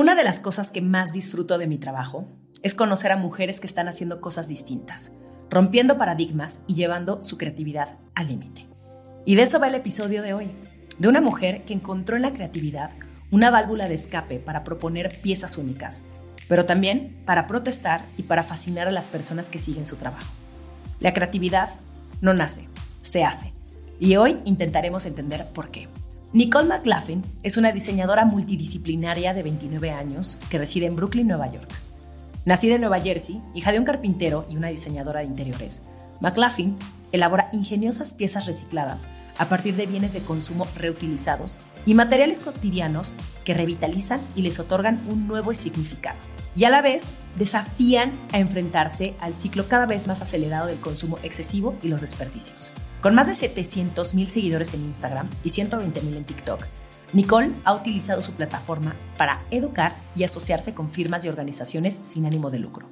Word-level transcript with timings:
Una 0.00 0.14
de 0.14 0.24
las 0.24 0.40
cosas 0.40 0.72
que 0.72 0.80
más 0.80 1.12
disfruto 1.12 1.58
de 1.58 1.66
mi 1.66 1.76
trabajo 1.76 2.26
es 2.62 2.74
conocer 2.74 3.12
a 3.12 3.18
mujeres 3.18 3.60
que 3.60 3.66
están 3.66 3.86
haciendo 3.86 4.22
cosas 4.22 4.48
distintas, 4.48 5.12
rompiendo 5.50 5.98
paradigmas 5.98 6.62
y 6.66 6.72
llevando 6.72 7.22
su 7.22 7.36
creatividad 7.36 7.98
al 8.14 8.28
límite. 8.28 8.66
Y 9.26 9.34
de 9.34 9.42
eso 9.42 9.60
va 9.60 9.68
el 9.68 9.74
episodio 9.74 10.22
de 10.22 10.32
hoy, 10.32 10.52
de 10.98 11.08
una 11.08 11.20
mujer 11.20 11.66
que 11.66 11.74
encontró 11.74 12.16
en 12.16 12.22
la 12.22 12.32
creatividad 12.32 12.92
una 13.30 13.50
válvula 13.50 13.88
de 13.88 13.94
escape 13.96 14.38
para 14.38 14.64
proponer 14.64 15.20
piezas 15.20 15.58
únicas, 15.58 16.02
pero 16.48 16.64
también 16.64 17.20
para 17.26 17.46
protestar 17.46 18.06
y 18.16 18.22
para 18.22 18.42
fascinar 18.42 18.88
a 18.88 18.92
las 18.92 19.08
personas 19.08 19.50
que 19.50 19.58
siguen 19.58 19.84
su 19.84 19.96
trabajo. 19.96 20.32
La 20.98 21.12
creatividad 21.12 21.68
no 22.22 22.32
nace, 22.32 22.70
se 23.02 23.22
hace. 23.22 23.52
Y 23.98 24.16
hoy 24.16 24.38
intentaremos 24.46 25.04
entender 25.04 25.46
por 25.48 25.70
qué. 25.70 25.88
Nicole 26.32 26.68
McLaughlin 26.68 27.24
es 27.42 27.56
una 27.56 27.72
diseñadora 27.72 28.24
multidisciplinaria 28.24 29.34
de 29.34 29.42
29 29.42 29.90
años 29.90 30.38
que 30.48 30.58
reside 30.58 30.86
en 30.86 30.94
Brooklyn, 30.94 31.26
Nueva 31.26 31.50
York. 31.50 31.68
Nacida 32.44 32.76
en 32.76 32.82
Nueva 32.82 33.00
Jersey, 33.00 33.42
hija 33.52 33.72
de 33.72 33.80
un 33.80 33.84
carpintero 33.84 34.46
y 34.48 34.56
una 34.56 34.68
diseñadora 34.68 35.20
de 35.20 35.26
interiores, 35.26 35.82
McLaughlin 36.20 36.76
elabora 37.10 37.48
ingeniosas 37.52 38.12
piezas 38.12 38.46
recicladas 38.46 39.08
a 39.38 39.48
partir 39.48 39.74
de 39.74 39.86
bienes 39.86 40.12
de 40.12 40.20
consumo 40.20 40.68
reutilizados 40.76 41.58
y 41.84 41.94
materiales 41.94 42.38
cotidianos 42.38 43.12
que 43.44 43.54
revitalizan 43.54 44.20
y 44.36 44.42
les 44.42 44.60
otorgan 44.60 45.02
un 45.08 45.26
nuevo 45.26 45.52
significado. 45.52 46.18
Y 46.54 46.62
a 46.62 46.70
la 46.70 46.80
vez 46.80 47.16
desafían 47.38 48.12
a 48.32 48.38
enfrentarse 48.38 49.16
al 49.18 49.34
ciclo 49.34 49.66
cada 49.66 49.86
vez 49.86 50.06
más 50.06 50.22
acelerado 50.22 50.68
del 50.68 50.78
consumo 50.78 51.18
excesivo 51.24 51.74
y 51.82 51.88
los 51.88 52.02
desperdicios. 52.02 52.72
Con 53.00 53.14
más 53.14 53.28
de 53.28 53.34
700 53.34 54.14
mil 54.14 54.28
seguidores 54.28 54.74
en 54.74 54.82
Instagram 54.82 55.26
y 55.42 55.48
120 55.48 56.02
mil 56.02 56.16
en 56.18 56.24
TikTok, 56.24 56.66
Nicole 57.14 57.52
ha 57.64 57.74
utilizado 57.74 58.20
su 58.20 58.32
plataforma 58.32 58.94
para 59.16 59.42
educar 59.50 59.96
y 60.14 60.24
asociarse 60.24 60.74
con 60.74 60.90
firmas 60.90 61.24
y 61.24 61.28
organizaciones 61.28 61.98
sin 62.02 62.26
ánimo 62.26 62.50
de 62.50 62.58
lucro. 62.58 62.88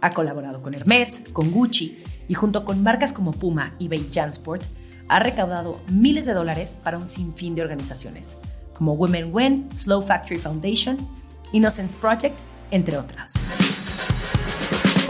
Ha 0.00 0.10
colaborado 0.10 0.62
con 0.62 0.74
Hermes, 0.74 1.24
con 1.32 1.50
Gucci 1.50 2.02
y 2.28 2.34
junto 2.34 2.64
con 2.64 2.82
marcas 2.82 3.12
como 3.12 3.32
Puma, 3.32 3.74
y 3.78 3.86
eBay, 3.86 4.08
Jansport, 4.12 4.62
ha 5.08 5.18
recaudado 5.18 5.80
miles 5.88 6.24
de 6.24 6.32
dólares 6.32 6.76
para 6.82 6.96
un 6.96 7.06
sinfín 7.06 7.54
de 7.54 7.62
organizaciones, 7.62 8.38
como 8.72 8.94
Women 8.94 9.30
Win, 9.32 9.68
Slow 9.76 10.00
Factory 10.00 10.40
Foundation, 10.40 10.96
Innocence 11.52 11.98
Project, 11.98 12.38
entre 12.70 12.96
otras. 12.96 13.34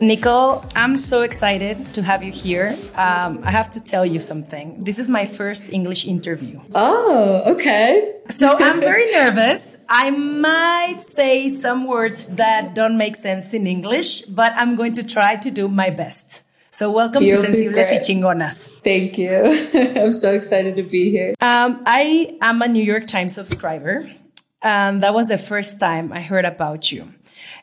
Nicole, 0.00 0.62
I'm 0.74 0.98
so 0.98 1.22
excited 1.22 1.94
to 1.94 2.02
have 2.02 2.22
you 2.22 2.30
here. 2.30 2.76
Um, 2.96 3.40
I 3.42 3.50
have 3.50 3.70
to 3.70 3.80
tell 3.82 4.04
you 4.04 4.18
something. 4.18 4.84
This 4.84 4.98
is 4.98 5.08
my 5.08 5.24
first 5.24 5.72
English 5.72 6.06
interview. 6.06 6.60
Oh, 6.74 7.42
okay. 7.54 8.16
So 8.28 8.56
I'm 8.60 8.80
very 8.80 9.10
nervous. 9.12 9.78
I 9.88 10.10
might 10.10 11.00
say 11.00 11.48
some 11.48 11.86
words 11.86 12.28
that 12.36 12.74
don't 12.74 12.98
make 12.98 13.16
sense 13.16 13.54
in 13.54 13.66
English, 13.66 14.22
but 14.22 14.52
I'm 14.56 14.76
going 14.76 14.92
to 14.94 15.06
try 15.06 15.36
to 15.36 15.50
do 15.50 15.68
my 15.68 15.90
best. 15.90 16.42
So 16.70 16.90
welcome 16.90 17.22
You'll 17.22 17.42
to 17.42 17.48
Sensibles 17.48 17.90
y 17.90 17.98
Chingonas. 18.04 18.68
Thank 18.84 19.16
you. 19.16 19.32
I'm 20.02 20.12
so 20.12 20.32
excited 20.32 20.76
to 20.76 20.82
be 20.82 21.10
here. 21.10 21.34
Um, 21.40 21.80
I 21.86 22.36
am 22.42 22.60
a 22.60 22.68
New 22.68 22.82
York 22.84 23.06
Times 23.06 23.34
subscriber, 23.34 24.10
and 24.60 25.02
that 25.02 25.14
was 25.14 25.28
the 25.28 25.38
first 25.38 25.80
time 25.80 26.12
I 26.12 26.20
heard 26.20 26.44
about 26.44 26.92
you. 26.92 27.14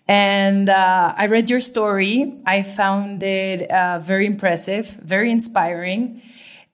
And 0.08 0.69
uh, 0.69 1.14
I 1.18 1.28
read 1.28 1.50
your 1.50 1.59
story. 1.59 2.41
I 2.46 2.64
found 2.64 3.24
it 3.24 3.69
uh, 3.69 4.00
very 4.00 4.25
impressive, 4.25 4.88
very 5.02 5.31
inspiring. 5.31 6.22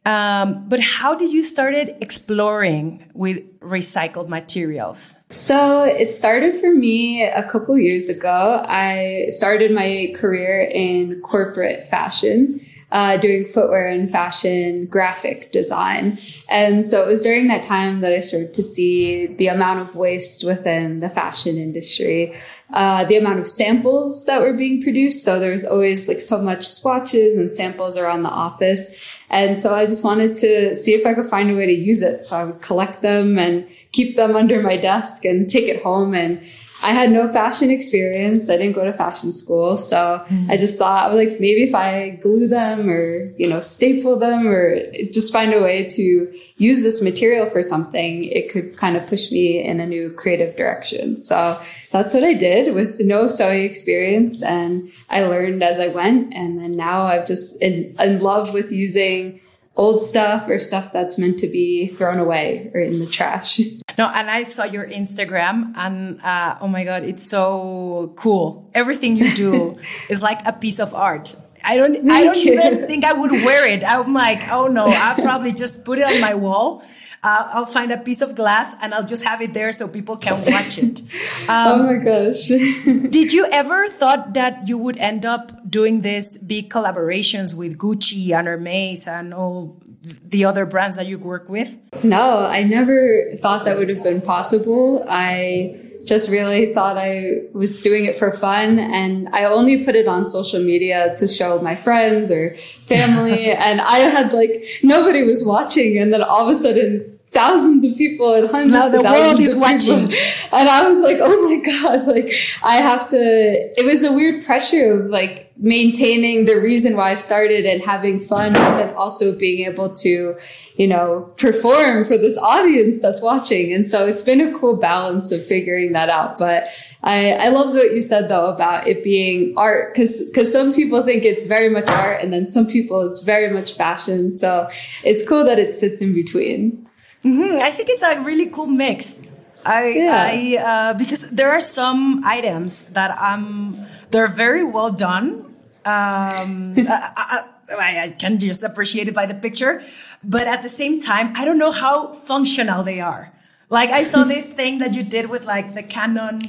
Um, 0.05 0.67
but 0.67 0.79
how 0.79 1.13
did 1.13 1.31
you 1.31 1.43
started 1.43 1.95
exploring 2.01 3.11
with 3.13 3.43
recycled 3.59 4.29
materials? 4.29 5.15
So 5.29 5.83
it 5.83 6.13
started 6.13 6.59
for 6.59 6.73
me 6.73 7.23
a 7.23 7.47
couple 7.47 7.77
years 7.77 8.09
ago. 8.09 8.63
I 8.65 9.25
started 9.27 9.71
my 9.71 10.13
career 10.15 10.67
in 10.73 11.19
corporate 11.21 11.85
fashion 11.85 12.61
uh, 12.91 13.17
doing 13.17 13.45
footwear 13.45 13.87
and 13.87 14.09
fashion 14.09 14.85
graphic 14.85 15.51
design. 15.51 16.17
And 16.49 16.85
so 16.87 17.03
it 17.03 17.07
was 17.07 17.21
during 17.21 17.47
that 17.47 17.63
time 17.63 18.01
that 18.01 18.13
I 18.13 18.19
started 18.19 18.53
to 18.55 18.63
see 18.63 19.27
the 19.27 19.47
amount 19.47 19.81
of 19.81 19.95
waste 19.95 20.43
within 20.43 20.99
the 20.99 21.09
fashion 21.09 21.57
industry, 21.57 22.35
uh, 22.73 23.03
the 23.03 23.17
amount 23.17 23.39
of 23.39 23.47
samples 23.47 24.25
that 24.25 24.41
were 24.41 24.53
being 24.53 24.81
produced. 24.81 25.23
So 25.23 25.39
there 25.39 25.51
was 25.51 25.65
always 25.65 26.07
like 26.07 26.21
so 26.21 26.41
much 26.41 26.67
swatches 26.67 27.35
and 27.35 27.53
samples 27.53 27.97
around 27.97 28.23
the 28.23 28.29
office. 28.29 28.95
And 29.29 29.61
so 29.61 29.75
I 29.75 29.85
just 29.85 30.03
wanted 30.03 30.35
to 30.37 30.73
see 30.73 30.93
if 30.93 31.05
I 31.05 31.13
could 31.13 31.27
find 31.27 31.51
a 31.51 31.55
way 31.55 31.67
to 31.67 31.73
use 31.73 32.01
it. 32.01 32.25
So 32.25 32.37
I 32.37 32.43
would 32.45 32.61
collect 32.61 33.03
them 33.03 33.37
and 33.37 33.67
keep 33.91 34.15
them 34.15 34.35
under 34.35 34.61
my 34.61 34.75
desk 34.75 35.25
and 35.25 35.47
take 35.47 35.67
it 35.67 35.83
home 35.83 36.15
and 36.15 36.41
I 36.81 36.91
had 36.91 37.11
no 37.11 37.27
fashion 37.27 37.69
experience. 37.69 38.49
I 38.49 38.57
didn't 38.57 38.73
go 38.73 38.85
to 38.85 38.93
fashion 38.93 39.33
school. 39.33 39.75
So 39.77 40.23
mm. 40.27 40.49
I 40.49 40.55
just 40.55 40.79
thought 40.79 41.13
like 41.13 41.31
maybe 41.39 41.63
if 41.63 41.75
I 41.75 42.11
glue 42.21 42.47
them 42.47 42.89
or, 42.89 43.33
you 43.37 43.49
know, 43.49 43.59
staple 43.59 44.17
them 44.17 44.47
or 44.47 44.83
just 45.11 45.33
find 45.33 45.53
a 45.53 45.61
way 45.61 45.89
to 45.89 46.39
use 46.57 46.81
this 46.81 47.01
material 47.01 47.49
for 47.49 47.61
something, 47.61 48.23
it 48.25 48.51
could 48.51 48.77
kind 48.77 48.95
of 48.95 49.07
push 49.07 49.31
me 49.31 49.61
in 49.61 49.79
a 49.79 49.85
new 49.85 50.11
creative 50.13 50.55
direction. 50.55 51.19
So 51.19 51.61
that's 51.91 52.13
what 52.13 52.23
I 52.23 52.33
did 52.33 52.73
with 52.73 52.99
no 53.01 53.27
sewing 53.27 53.63
experience. 53.63 54.41
And 54.41 54.89
I 55.09 55.23
learned 55.23 55.63
as 55.63 55.79
I 55.79 55.87
went. 55.87 56.33
And 56.33 56.59
then 56.59 56.71
now 56.71 57.03
I'm 57.03 57.25
just 57.25 57.61
in, 57.61 57.95
in 57.99 58.19
love 58.19 58.53
with 58.53 58.71
using 58.71 59.41
old 59.79 60.03
stuff 60.03 60.49
or 60.49 60.59
stuff 60.59 60.91
that's 60.91 61.17
meant 61.17 61.39
to 61.39 61.47
be 61.47 61.87
thrown 61.87 62.19
away 62.19 62.69
or 62.73 62.81
in 62.81 62.99
the 62.99 63.07
trash. 63.07 63.59
No, 63.97 64.07
and 64.07 64.31
I 64.31 64.43
saw 64.43 64.63
your 64.63 64.87
Instagram 64.87 65.73
and 65.75 66.21
uh, 66.21 66.55
oh 66.61 66.69
my 66.69 66.85
God, 66.85 67.03
it's 67.03 67.29
so 67.29 68.13
cool. 68.15 68.71
Everything 68.73 69.17
you 69.17 69.29
do 69.35 69.75
is 70.09 70.21
like 70.21 70.39
a 70.47 70.53
piece 70.53 70.79
of 70.79 70.93
art. 70.93 71.35
I 71.63 71.77
don't, 71.77 72.09
I 72.09 72.23
don't 72.23 72.37
even 72.37 72.87
think 72.87 73.05
I 73.05 73.13
would 73.13 73.31
wear 73.31 73.67
it. 73.67 73.83
I'm 73.85 74.13
like, 74.13 74.49
oh 74.49 74.67
no, 74.67 74.85
I'll 74.87 75.15
probably 75.23 75.51
just 75.51 75.85
put 75.85 75.99
it 75.99 76.03
on 76.03 76.21
my 76.21 76.33
wall. 76.33 76.83
Uh, 77.21 77.49
I'll 77.53 77.65
find 77.65 77.91
a 77.91 77.97
piece 77.97 78.21
of 78.21 78.35
glass 78.35 78.75
and 78.81 78.93
I'll 78.93 79.05
just 79.05 79.25
have 79.25 79.41
it 79.41 79.53
there 79.53 79.73
so 79.73 79.89
people 79.89 80.15
can 80.15 80.39
watch 80.45 80.77
it. 80.77 81.01
Um, 81.49 81.49
oh 81.49 81.83
my 81.83 81.95
gosh. 81.95 82.47
did 83.09 83.33
you 83.33 83.45
ever 83.51 83.89
thought 83.89 84.33
that 84.35 84.69
you 84.69 84.77
would 84.77 84.97
end 84.97 85.25
up 85.25 85.69
doing 85.69 86.01
this 86.01 86.37
big 86.37 86.69
collaborations 86.69 87.53
with 87.53 87.77
Gucci 87.77 88.31
and 88.31 88.47
Hermes 88.47 89.05
and 89.05 89.33
all 89.33 89.77
the 90.01 90.45
other 90.45 90.65
brands 90.65 90.95
that 90.95 91.07
you 91.07 91.19
work 91.19 91.49
with? 91.49 91.77
No, 92.05 92.45
I 92.45 92.63
never 92.63 93.25
thought 93.41 93.65
that 93.65 93.77
would 93.77 93.89
have 93.89 94.01
been 94.01 94.21
possible. 94.21 95.05
I 95.09 95.88
just 96.09 96.29
really 96.29 96.73
thought 96.73 96.97
I 96.97 97.43
was 97.53 97.79
doing 97.81 98.05
it 98.05 98.15
for 98.15 98.31
fun. 98.31 98.79
And 98.79 99.29
I 99.29 99.45
only 99.45 99.85
put 99.85 99.95
it 99.95 100.07
on 100.07 100.25
social 100.25 100.61
media 100.61 101.15
to 101.17 101.27
show 101.27 101.61
my 101.61 101.75
friends 101.75 102.31
or 102.31 102.55
family. 102.81 103.51
and 103.67 103.79
I 103.79 103.99
had 103.99 104.33
like, 104.33 104.63
nobody 104.83 105.23
was 105.23 105.45
watching. 105.45 105.99
And 105.99 106.11
then 106.11 106.23
all 106.23 106.41
of 106.41 106.49
a 106.49 106.55
sudden, 106.55 107.18
thousands 107.31 107.85
of 107.85 107.95
people 107.95 108.33
and 108.33 108.49
hundreds 108.49 108.73
now 108.73 108.89
the 108.89 108.97
of 108.97 109.03
thousands 109.03 109.27
world 109.27 109.39
is 109.39 109.53
of 109.53 109.59
watching. 109.59 110.07
People. 110.07 110.57
And 110.59 110.69
I 110.69 110.87
was 110.87 111.03
like, 111.03 111.17
oh 111.21 111.41
my 111.43 111.59
God, 111.81 112.07
like 112.07 112.31
I 112.63 112.77
have 112.77 113.07
to, 113.09 113.17
it 113.17 113.85
was 113.85 114.03
a 114.03 114.11
weird 114.11 114.43
pressure 114.43 114.93
of 114.93 115.05
like 115.07 115.51
maintaining 115.57 116.45
the 116.45 116.59
reason 116.59 116.95
why 116.95 117.11
I 117.11 117.15
started 117.15 117.65
and 117.65 117.83
having 117.83 118.19
fun, 118.19 118.53
but 118.53 118.77
then 118.77 118.95
also 118.95 119.37
being 119.37 119.65
able 119.65 119.89
to, 119.95 120.37
you 120.75 120.87
know, 120.87 121.31
perform 121.37 122.05
for 122.05 122.17
this 122.17 122.37
audience 122.37 123.01
that's 123.01 123.21
watching. 123.21 123.73
And 123.73 123.87
so 123.87 124.07
it's 124.07 124.21
been 124.21 124.41
a 124.41 124.57
cool 124.57 124.77
balance 124.77 125.31
of 125.31 125.45
figuring 125.45 125.91
that 125.91 126.09
out. 126.09 126.37
But 126.37 126.67
I, 127.03 127.33
I 127.33 127.49
love 127.49 127.73
what 127.73 127.93
you 127.93 128.01
said 128.01 128.29
though 128.29 128.47
about 128.47 128.87
it 128.87 129.03
being 129.03 129.53
art 129.55 129.93
because 129.93 130.29
because 130.29 130.51
some 130.51 130.73
people 130.73 131.03
think 131.03 131.25
it's 131.25 131.45
very 131.45 131.69
much 131.69 131.87
art 131.89 132.21
and 132.21 132.33
then 132.33 132.45
some 132.45 132.65
people 132.65 133.07
it's 133.07 133.21
very 133.21 133.53
much 133.53 133.73
fashion. 133.75 134.33
So 134.33 134.69
it's 135.03 135.27
cool 135.27 135.43
that 135.45 135.59
it 135.59 135.75
sits 135.75 136.01
in 136.01 136.13
between. 136.13 136.88
Mm-hmm. 137.23 137.59
I 137.61 137.69
think 137.71 137.89
it's 137.89 138.03
a 138.03 138.21
really 138.21 138.47
cool 138.49 138.67
mix. 138.67 139.21
I, 139.65 139.87
yeah. 139.89 140.29
I 140.31 140.57
uh, 140.57 140.93
because 140.97 141.29
there 141.31 141.51
are 141.51 141.59
some 141.59 142.23
items 142.25 142.85
that 142.95 143.11
um 143.19 143.83
they're 144.11 144.27
very 144.31 144.63
well 144.63 144.91
done. 144.91 145.45
Um, 145.85 146.75
I, 146.77 147.43
I, 147.71 148.03
I, 148.03 148.15
can 148.17 148.37
just 148.39 148.63
appreciate 148.63 149.07
it 149.07 149.15
by 149.15 149.25
the 149.25 149.33
picture, 149.33 149.81
but 150.23 150.47
at 150.47 150.61
the 150.63 150.69
same 150.69 150.99
time, 150.99 151.33
I 151.35 151.45
don't 151.45 151.57
know 151.57 151.71
how 151.71 152.13
functional 152.13 152.83
they 152.83 152.99
are 152.99 153.31
Like 153.69 153.89
I 153.89 154.03
saw 154.03 154.23
this 154.35 154.51
thing 154.53 154.79
that 154.79 154.93
you 154.93 155.03
did 155.03 155.29
with 155.29 155.45
like 155.45 155.75
the 155.75 155.83
Canon 155.83 156.41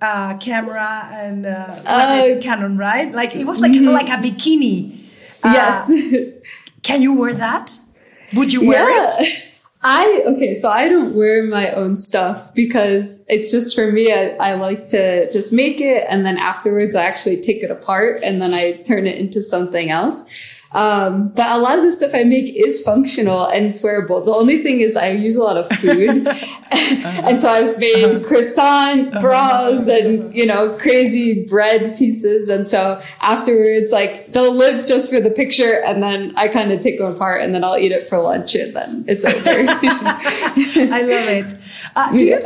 uh, 0.00 0.36
camera 0.38 1.02
and 1.12 1.46
uh, 1.46 1.80
was 1.84 2.20
Uh, 2.20 2.24
it 2.26 2.42
Canon, 2.42 2.78
right? 2.78 3.10
Like 3.12 3.34
it 3.36 3.46
was 3.46 3.60
like 3.60 3.72
Mm-hmm. 3.72 3.92
like 3.92 4.08
a 4.08 4.18
bikini. 4.22 5.00
Uh, 5.42 5.52
yes. 5.52 5.92
Can 6.82 7.02
you 7.02 7.12
wear 7.14 7.34
that? 7.34 7.78
Would 8.34 8.52
you 8.52 8.66
wear 8.68 8.86
it? 9.04 9.12
I 9.82 10.22
okay, 10.26 10.52
so 10.52 10.68
I 10.68 10.88
don't 10.88 11.14
wear 11.14 11.42
my 11.44 11.70
own 11.70 11.96
stuff 11.96 12.52
because 12.52 13.24
it's 13.28 13.50
just 13.50 13.74
for 13.74 13.90
me. 13.90 14.12
I, 14.12 14.36
I 14.38 14.54
like 14.54 14.86
to 14.88 15.30
just 15.32 15.54
make 15.54 15.80
it, 15.80 16.04
and 16.08 16.26
then 16.26 16.36
afterwards, 16.36 16.94
I 16.94 17.04
actually 17.04 17.38
take 17.38 17.62
it 17.62 17.70
apart 17.70 18.18
and 18.22 18.42
then 18.42 18.52
I 18.52 18.72
turn 18.86 19.06
it 19.06 19.16
into 19.16 19.40
something 19.40 19.90
else. 19.90 20.30
Um, 20.72 21.32
but 21.34 21.50
a 21.50 21.58
lot 21.58 21.78
of 21.78 21.84
the 21.84 21.92
stuff 21.92 22.12
I 22.14 22.22
make 22.22 22.54
is 22.54 22.80
functional 22.80 23.46
and 23.46 23.66
it's 23.66 23.82
wearable. 23.82 24.24
The 24.24 24.32
only 24.32 24.62
thing 24.62 24.80
is 24.80 24.96
I 24.96 25.10
use 25.10 25.36
a 25.36 25.42
lot 25.42 25.56
of 25.56 25.68
food. 25.68 26.28
and 27.26 27.40
so 27.40 27.48
I've 27.48 27.78
made 27.78 28.24
croissant 28.24 29.12
bras 29.20 29.88
and, 29.88 30.32
you 30.32 30.46
know, 30.46 30.76
crazy 30.78 31.44
bread 31.44 31.98
pieces. 31.98 32.48
And 32.48 32.68
so 32.68 33.02
afterwards, 33.20 33.92
like 33.92 34.32
they'll 34.32 34.54
live 34.54 34.86
just 34.86 35.12
for 35.12 35.18
the 35.18 35.30
picture 35.30 35.82
and 35.82 36.00
then 36.00 36.34
I 36.36 36.46
kind 36.46 36.70
of 36.70 36.78
take 36.78 36.98
them 36.98 37.14
apart 37.14 37.42
and 37.42 37.52
then 37.52 37.64
I'll 37.64 37.76
eat 37.76 37.90
it 37.90 38.06
for 38.06 38.18
lunch 38.18 38.54
and 38.54 38.72
then 38.72 39.04
it's 39.08 39.24
over. 39.24 39.40
I 39.50 41.02
love 41.02 41.28
it. 41.28 41.54
Uh, 41.96 42.16
do, 42.16 42.24
you, 42.24 42.40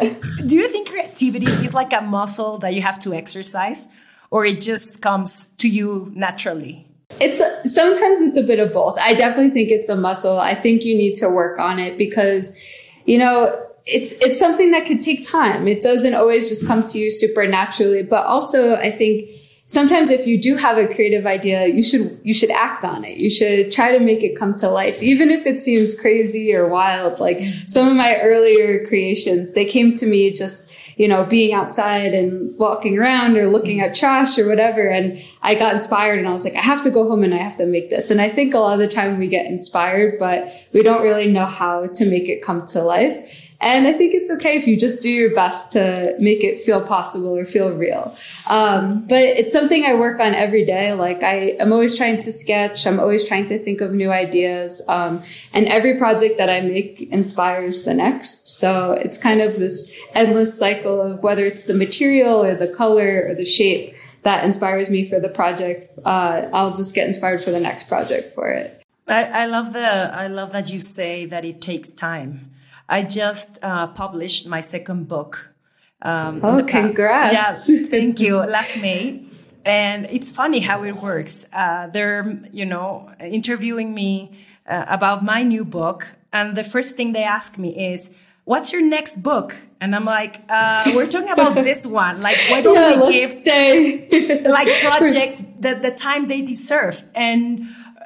do 0.46 0.56
you 0.56 0.68
think 0.68 0.88
creativity 0.88 1.52
is 1.62 1.74
like 1.74 1.92
a 1.92 2.00
muscle 2.00 2.56
that 2.58 2.74
you 2.74 2.80
have 2.80 2.98
to 3.00 3.12
exercise, 3.12 3.88
or 4.30 4.46
it 4.46 4.62
just 4.62 5.02
comes 5.02 5.48
to 5.58 5.68
you 5.68 6.10
naturally? 6.14 6.86
It's 7.20 7.38
sometimes 7.72 8.20
it's 8.20 8.36
a 8.36 8.42
bit 8.42 8.58
of 8.58 8.72
both. 8.72 8.98
I 9.00 9.14
definitely 9.14 9.50
think 9.50 9.70
it's 9.70 9.88
a 9.88 9.96
muscle. 9.96 10.38
I 10.38 10.54
think 10.54 10.84
you 10.84 10.96
need 10.96 11.14
to 11.16 11.28
work 11.28 11.58
on 11.58 11.78
it 11.78 11.96
because, 11.96 12.60
you 13.04 13.18
know, 13.18 13.54
it's 13.86 14.12
it's 14.12 14.38
something 14.38 14.70
that 14.72 14.86
could 14.86 15.00
take 15.00 15.28
time. 15.28 15.68
It 15.68 15.82
doesn't 15.82 16.14
always 16.14 16.48
just 16.48 16.66
come 16.66 16.84
to 16.84 16.98
you 16.98 17.10
supernaturally. 17.10 18.02
But 18.02 18.26
also, 18.26 18.76
I 18.76 18.90
think 18.90 19.22
sometimes 19.62 20.10
if 20.10 20.26
you 20.26 20.40
do 20.40 20.56
have 20.56 20.78
a 20.78 20.86
creative 20.86 21.26
idea, 21.26 21.66
you 21.66 21.82
should 21.82 22.18
you 22.22 22.32
should 22.32 22.50
act 22.50 22.84
on 22.84 23.04
it. 23.04 23.18
You 23.18 23.30
should 23.30 23.70
try 23.70 23.96
to 23.96 24.02
make 24.02 24.22
it 24.22 24.38
come 24.38 24.54
to 24.56 24.68
life, 24.68 25.02
even 25.02 25.30
if 25.30 25.46
it 25.46 25.62
seems 25.62 25.98
crazy 25.98 26.54
or 26.54 26.66
wild. 26.68 27.20
Like 27.20 27.40
some 27.66 27.88
of 27.88 27.96
my 27.96 28.16
earlier 28.20 28.86
creations, 28.86 29.54
they 29.54 29.64
came 29.64 29.94
to 29.94 30.06
me 30.06 30.32
just 30.32 30.74
you 30.96 31.08
know, 31.08 31.24
being 31.24 31.52
outside 31.54 32.14
and 32.14 32.56
walking 32.58 32.98
around 32.98 33.36
or 33.36 33.46
looking 33.46 33.80
at 33.80 33.94
trash 33.94 34.38
or 34.38 34.48
whatever. 34.48 34.86
And 34.86 35.18
I 35.42 35.54
got 35.54 35.74
inspired 35.74 36.18
and 36.18 36.28
I 36.28 36.30
was 36.30 36.44
like, 36.44 36.56
I 36.56 36.62
have 36.62 36.82
to 36.82 36.90
go 36.90 37.08
home 37.08 37.24
and 37.24 37.34
I 37.34 37.38
have 37.38 37.56
to 37.58 37.66
make 37.66 37.90
this. 37.90 38.10
And 38.10 38.20
I 38.20 38.28
think 38.28 38.54
a 38.54 38.58
lot 38.58 38.74
of 38.74 38.78
the 38.78 38.88
time 38.88 39.18
we 39.18 39.28
get 39.28 39.46
inspired, 39.46 40.18
but 40.18 40.52
we 40.72 40.82
don't 40.82 41.02
really 41.02 41.30
know 41.30 41.46
how 41.46 41.86
to 41.86 42.10
make 42.10 42.28
it 42.28 42.42
come 42.42 42.66
to 42.68 42.82
life. 42.82 43.50
And 43.64 43.86
I 43.86 43.92
think 43.92 44.12
it's 44.12 44.30
okay 44.30 44.58
if 44.58 44.66
you 44.66 44.78
just 44.78 45.00
do 45.00 45.10
your 45.10 45.34
best 45.34 45.72
to 45.72 46.14
make 46.18 46.44
it 46.44 46.60
feel 46.60 46.82
possible 46.82 47.34
or 47.34 47.46
feel 47.46 47.70
real. 47.70 48.14
Um, 48.46 49.06
but 49.06 49.22
it's 49.22 49.54
something 49.54 49.86
I 49.86 49.94
work 49.94 50.20
on 50.20 50.34
every 50.34 50.66
day. 50.66 50.92
Like 50.92 51.22
I, 51.22 51.56
I'm 51.58 51.72
always 51.72 51.96
trying 51.96 52.20
to 52.20 52.30
sketch. 52.30 52.86
I'm 52.86 53.00
always 53.00 53.24
trying 53.26 53.46
to 53.46 53.58
think 53.58 53.80
of 53.80 53.94
new 53.94 54.12
ideas. 54.12 54.82
Um, 54.86 55.22
and 55.54 55.66
every 55.68 55.96
project 55.96 56.36
that 56.36 56.50
I 56.50 56.60
make 56.60 57.00
inspires 57.10 57.84
the 57.84 57.94
next. 57.94 58.48
So 58.48 58.92
it's 58.92 59.16
kind 59.16 59.40
of 59.40 59.58
this 59.58 59.98
endless 60.12 60.58
cycle 60.58 61.00
of 61.00 61.22
whether 61.22 61.46
it's 61.46 61.64
the 61.64 61.74
material 61.74 62.44
or 62.44 62.54
the 62.54 62.68
color 62.68 63.24
or 63.28 63.34
the 63.34 63.46
shape 63.46 63.94
that 64.24 64.44
inspires 64.44 64.90
me 64.90 65.08
for 65.08 65.18
the 65.18 65.30
project. 65.30 65.86
Uh, 66.04 66.50
I'll 66.52 66.76
just 66.76 66.94
get 66.94 67.08
inspired 67.08 67.42
for 67.42 67.50
the 67.50 67.60
next 67.60 67.88
project 67.88 68.34
for 68.34 68.50
it. 68.50 68.82
I, 69.08 69.24
I 69.24 69.46
love 69.46 69.72
the 69.72 69.80
I 70.14 70.26
love 70.26 70.52
that 70.52 70.70
you 70.70 70.78
say 70.78 71.24
that 71.26 71.46
it 71.46 71.62
takes 71.62 71.90
time. 71.92 72.50
I 72.88 73.02
just 73.02 73.58
uh, 73.62 73.88
published 73.88 74.46
my 74.48 74.60
second 74.60 75.08
book. 75.08 75.54
Um, 76.02 76.40
oh, 76.42 76.62
congrats! 76.64 77.70
Yeah, 77.70 77.86
thank 77.90 78.20
you. 78.20 78.36
Last 78.36 78.80
May, 78.80 79.24
and 79.64 80.06
it's 80.10 80.34
funny 80.34 80.60
how 80.60 80.84
it 80.84 81.00
works. 81.00 81.46
Uh, 81.52 81.86
they're 81.86 82.40
you 82.52 82.66
know 82.66 83.10
interviewing 83.20 83.94
me 83.94 84.36
uh, 84.68 84.84
about 84.88 85.24
my 85.24 85.42
new 85.42 85.64
book, 85.64 86.08
and 86.32 86.56
the 86.56 86.64
first 86.64 86.96
thing 86.96 87.12
they 87.12 87.24
ask 87.24 87.56
me 87.56 87.70
is, 87.92 88.14
"What's 88.44 88.70
your 88.72 88.82
next 88.82 89.22
book?" 89.22 89.56
And 89.80 89.96
I'm 89.96 90.04
like, 90.04 90.42
uh, 90.50 90.82
"We're 90.94 91.06
talking 91.06 91.30
about 91.30 91.54
this 91.54 91.86
one. 92.04 92.20
Like, 92.20 92.36
why 92.50 92.60
don't 92.60 92.74
yeah, 92.74 93.00
we 93.00 93.12
give 93.12 94.44
like 94.44 94.68
projects 94.84 95.42
the 95.58 95.74
the 95.80 95.90
time 95.96 96.26
they 96.26 96.42
deserve?" 96.42 97.02
And 97.14 97.64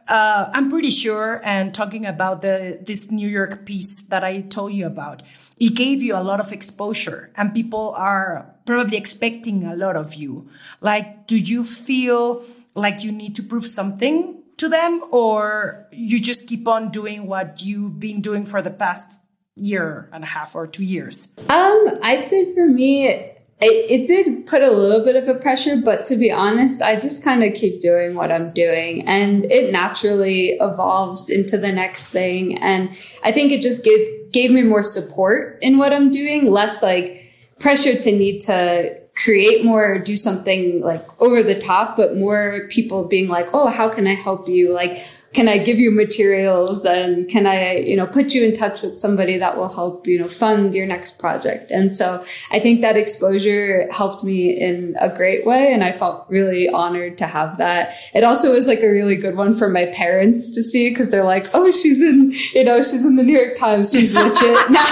uh, 0.08 0.50
I'm 0.52 0.70
pretty 0.70 0.90
sure, 0.90 1.40
and 1.44 1.75
talking 1.75 2.06
about 2.06 2.43
the 2.43 2.81
this 2.81 3.10
New 3.10 3.28
York 3.28 3.64
piece 3.64 4.02
that 4.08 4.25
I 4.25 4.43
told 4.43 4.72
you 4.72 4.87
about, 4.87 5.22
it 5.58 5.75
gave 5.75 6.02
you 6.02 6.16
a 6.16 6.25
lot 6.25 6.40
of 6.40 6.52
exposure, 6.52 7.31
and 7.37 7.52
people 7.52 7.94
are 7.96 8.55
probably 8.64 8.96
expecting 8.96 9.64
a 9.64 9.76
lot 9.76 9.96
of 9.96 10.14
you. 10.14 10.49
Like, 10.81 11.26
do 11.26 11.37
you 11.37 11.62
feel 11.62 12.43
like 12.75 13.05
you 13.05 13.12
need 13.12 13.34
to 13.37 13.43
prove 13.43 13.66
something 13.66 14.43
to 14.56 14.69
them, 14.69 15.02
or 15.10 15.87
you 15.93 16.20
just 16.20 16.46
keep 16.46 16.66
on 16.66 16.90
doing 16.90 17.26
what 17.26 17.62
you've 17.62 18.00
been 18.00 18.20
doing 18.20 18.44
for 18.44 18.62
the 18.62 18.70
past 18.70 19.20
year 19.56 20.08
and 20.12 20.25
a 20.25 20.26
half 20.26 20.54
or 20.54 20.66
two 20.66 20.84
years? 20.84 21.28
Um, 21.49 21.87
I'd 22.02 22.25
say 22.25 22.54
for 22.54 22.66
me, 22.66 23.34
it, 23.60 23.90
it 23.90 24.06
did 24.06 24.46
put 24.46 24.62
a 24.62 24.70
little 24.70 25.05
bit 25.05 25.16
of 25.16 25.26
a 25.26 25.34
pressure, 25.34 25.76
but 25.84 26.05
to 26.05 26.16
be 26.16 26.31
honest, 26.31 26.81
I 26.81 26.94
just 26.94 27.25
kind 27.25 27.43
of 27.43 27.55
keep 27.55 27.81
doing 27.81 28.14
what 28.14 28.31
I'm 28.31 28.52
doing 28.52 29.06
and 29.08 29.44
it 29.46 29.72
naturally 29.72 30.50
evolves 30.60 31.28
into 31.28 31.58
the 31.58 31.72
next 31.72 32.10
thing. 32.10 32.56
And 32.58 32.90
I 33.25 33.32
think 33.32 33.50
it 33.50 33.60
just 33.60 33.84
gave, 33.84 34.31
gave 34.31 34.52
me 34.52 34.62
more 34.62 34.82
support 34.82 35.58
in 35.60 35.76
what 35.76 35.93
I'm 35.93 36.10
doing, 36.10 36.50
less 36.50 36.84
like 36.84 37.25
pressure 37.58 38.00
to 38.00 38.12
need 38.12 38.43
to 38.43 38.96
create 39.16 39.64
more 39.64 39.94
or 39.94 39.99
do 39.99 40.14
something 40.14 40.81
like 40.81 41.20
over 41.20 41.43
the 41.43 41.61
top, 41.61 41.96
but 41.96 42.16
more 42.16 42.69
people 42.70 43.04
being 43.08 43.26
like, 43.26 43.49
Oh, 43.52 43.69
how 43.69 43.88
can 43.88 44.06
I 44.06 44.14
help 44.14 44.49
you? 44.49 44.72
Like, 44.72 44.96
can 45.34 45.46
I 45.46 45.58
give 45.58 45.78
you 45.78 45.90
materials 45.90 46.86
and 46.86 47.28
can 47.28 47.46
I, 47.46 47.76
you 47.76 47.96
know, 47.96 48.06
put 48.06 48.34
you 48.34 48.44
in 48.44 48.54
touch 48.54 48.80
with 48.82 48.96
somebody 48.96 49.36
that 49.38 49.56
will 49.56 49.69
help, 49.69 50.06
you 50.06 50.19
know, 50.19 50.26
fund 50.26 50.75
your 50.75 50.86
next 50.86 51.19
project? 51.19 51.70
And 51.70 51.92
so 51.92 52.25
I 52.50 52.58
think 52.58 52.80
that 52.80 52.96
exposure 52.96 53.88
helped 53.92 54.25
me 54.25 54.50
in 54.50 54.96
a 55.00 55.14
great 55.14 55.44
way. 55.44 55.72
And 55.72 55.84
I 55.84 55.92
felt 55.92 56.28
really 56.30 56.69
honored 56.70 57.19
to 57.19 57.26
have 57.26 57.58
that. 57.58 57.94
It 58.14 58.25
also 58.25 58.52
was 58.54 58.69
like 58.69 58.80
a 58.80 58.88
really 58.88 59.16
good 59.16 59.36
one 59.36 59.54
for 59.54 59.69
my 59.69 59.86
parents 59.86 60.54
to 60.54 60.62
see 60.62 60.88
because 60.88 61.10
they're 61.10 61.25
like, 61.25 61.48
Oh, 61.52 61.70
she's 61.70 62.02
in, 62.02 62.32
you 62.54 62.64
know, 62.64 62.80
she's 62.80 63.04
in 63.04 63.16
the 63.16 63.22
New 63.22 63.38
York 63.38 63.56
Times. 63.56 63.92
She's 63.92 64.14
legit 64.14 64.34
now. 64.70 64.88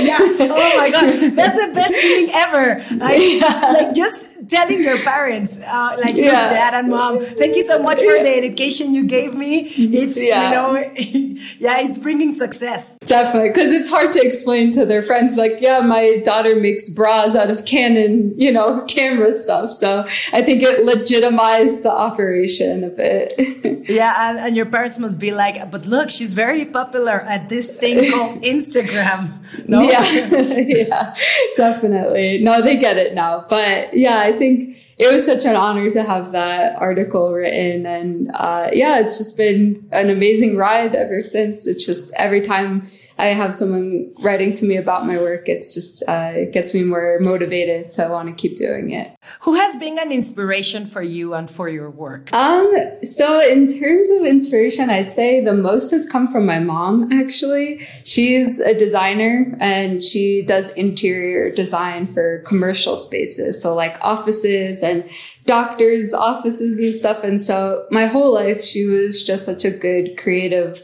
yeah. 0.00 0.18
Oh 0.20 0.78
my 0.78 0.90
God. 0.92 1.34
That's 1.34 1.66
the 1.66 1.72
best 1.74 1.94
feeling 1.94 2.30
ever. 2.34 2.84
Like, 3.00 3.18
yeah. 3.22 3.72
like 3.78 3.94
just 3.94 4.39
telling 4.50 4.82
your 4.82 4.98
parents, 4.98 5.60
uh, 5.66 5.96
like 6.02 6.14
your 6.16 6.26
yeah. 6.26 6.48
dad 6.48 6.74
and 6.74 6.90
mom, 6.90 7.18
thank 7.24 7.56
you 7.56 7.62
so 7.62 7.82
much 7.82 7.98
for 7.98 8.22
the 8.22 8.34
education 8.36 8.92
you 8.92 9.04
gave 9.04 9.34
me. 9.34 9.60
It's, 9.60 10.20
yeah. 10.20 10.48
you 10.48 10.54
know, 10.54 10.74
yeah, 11.58 11.80
it's 11.80 11.98
bringing 11.98 12.34
success. 12.34 12.98
Definitely. 13.06 13.50
Cause 13.50 13.72
it's 13.72 13.90
hard 13.90 14.12
to 14.12 14.20
explain 14.20 14.72
to 14.72 14.84
their 14.84 15.02
friends, 15.02 15.36
like, 15.36 15.60
yeah, 15.60 15.80
my 15.80 16.20
daughter 16.24 16.56
makes 16.56 16.88
bras 16.90 17.36
out 17.36 17.50
of 17.50 17.64
Canon, 17.64 18.38
you 18.38 18.52
know, 18.52 18.84
camera 18.88 19.32
stuff. 19.32 19.70
So 19.70 20.06
I 20.32 20.42
think 20.42 20.62
it 20.62 20.84
legitimized 20.84 21.84
the 21.84 21.92
operation 21.92 22.84
a 22.84 22.90
bit. 22.90 23.34
yeah. 23.88 24.30
And, 24.30 24.38
and 24.38 24.56
your 24.56 24.66
parents 24.66 24.98
must 24.98 25.18
be 25.18 25.30
like, 25.30 25.70
but 25.70 25.86
look, 25.86 26.10
she's 26.10 26.34
very 26.34 26.64
popular 26.64 27.20
at 27.20 27.48
this 27.48 27.76
thing 27.76 28.10
called 28.10 28.42
Instagram. 28.42 29.39
No? 29.66 29.82
Yeah. 29.82 30.04
yeah, 30.56 31.14
definitely. 31.56 32.38
No, 32.38 32.62
they 32.62 32.76
get 32.76 32.96
it 32.98 33.14
now. 33.14 33.44
But 33.48 33.94
yeah, 33.94 34.20
I 34.20 34.32
think 34.32 34.74
it 35.00 35.12
was 35.12 35.24
such 35.24 35.46
an 35.46 35.56
honor 35.56 35.88
to 35.88 36.02
have 36.02 36.32
that 36.32 36.76
article 36.76 37.32
written. 37.32 37.86
And 37.86 38.30
uh, 38.34 38.68
yeah, 38.72 39.00
it's 39.00 39.16
just 39.16 39.36
been 39.36 39.88
an 39.92 40.10
amazing 40.10 40.56
ride 40.56 40.94
ever 40.94 41.22
since. 41.22 41.66
It's 41.66 41.84
just 41.84 42.12
every 42.14 42.42
time 42.42 42.86
I 43.20 43.26
have 43.26 43.54
someone 43.54 44.12
writing 44.20 44.52
to 44.54 44.64
me 44.64 44.76
about 44.76 45.06
my 45.06 45.18
work, 45.18 45.48
it's 45.48 45.74
just 45.74 46.02
uh, 46.08 46.32
it 46.34 46.52
gets 46.52 46.74
me 46.74 46.84
more 46.84 47.18
motivated 47.20 47.90
to 47.92 48.08
want 48.08 48.28
to 48.28 48.34
keep 48.34 48.56
doing 48.56 48.92
it. 48.92 49.14
Who 49.42 49.54
has 49.54 49.76
been 49.76 49.98
an 49.98 50.10
inspiration 50.10 50.86
for 50.86 51.02
you 51.02 51.34
and 51.34 51.48
for 51.48 51.68
your 51.68 51.90
work? 51.90 52.32
Um, 52.32 52.72
so 53.02 53.40
in 53.40 53.66
terms 53.66 54.08
of 54.10 54.24
inspiration, 54.24 54.88
I'd 54.88 55.12
say 55.12 55.40
the 55.44 55.54
most 55.54 55.90
has 55.90 56.06
come 56.06 56.32
from 56.32 56.46
my 56.46 56.60
mom, 56.60 57.12
actually. 57.12 57.86
She's 58.04 58.58
a 58.58 58.74
designer 58.74 59.54
and 59.60 60.02
she 60.02 60.42
does 60.42 60.72
interior 60.74 61.50
design 61.50 62.12
for 62.12 62.42
commercial 62.46 62.96
spaces. 62.96 63.62
So 63.62 63.74
like 63.74 63.98
offices 64.00 64.82
and 64.90 65.08
doctors' 65.46 66.12
offices 66.12 66.80
and 66.80 66.94
stuff. 66.94 67.24
And 67.24 67.42
so 67.42 67.86
my 67.90 68.06
whole 68.06 68.34
life, 68.34 68.62
she 68.64 68.84
was 68.84 69.24
just 69.24 69.46
such 69.46 69.64
a 69.64 69.70
good 69.70 70.18
creative 70.18 70.82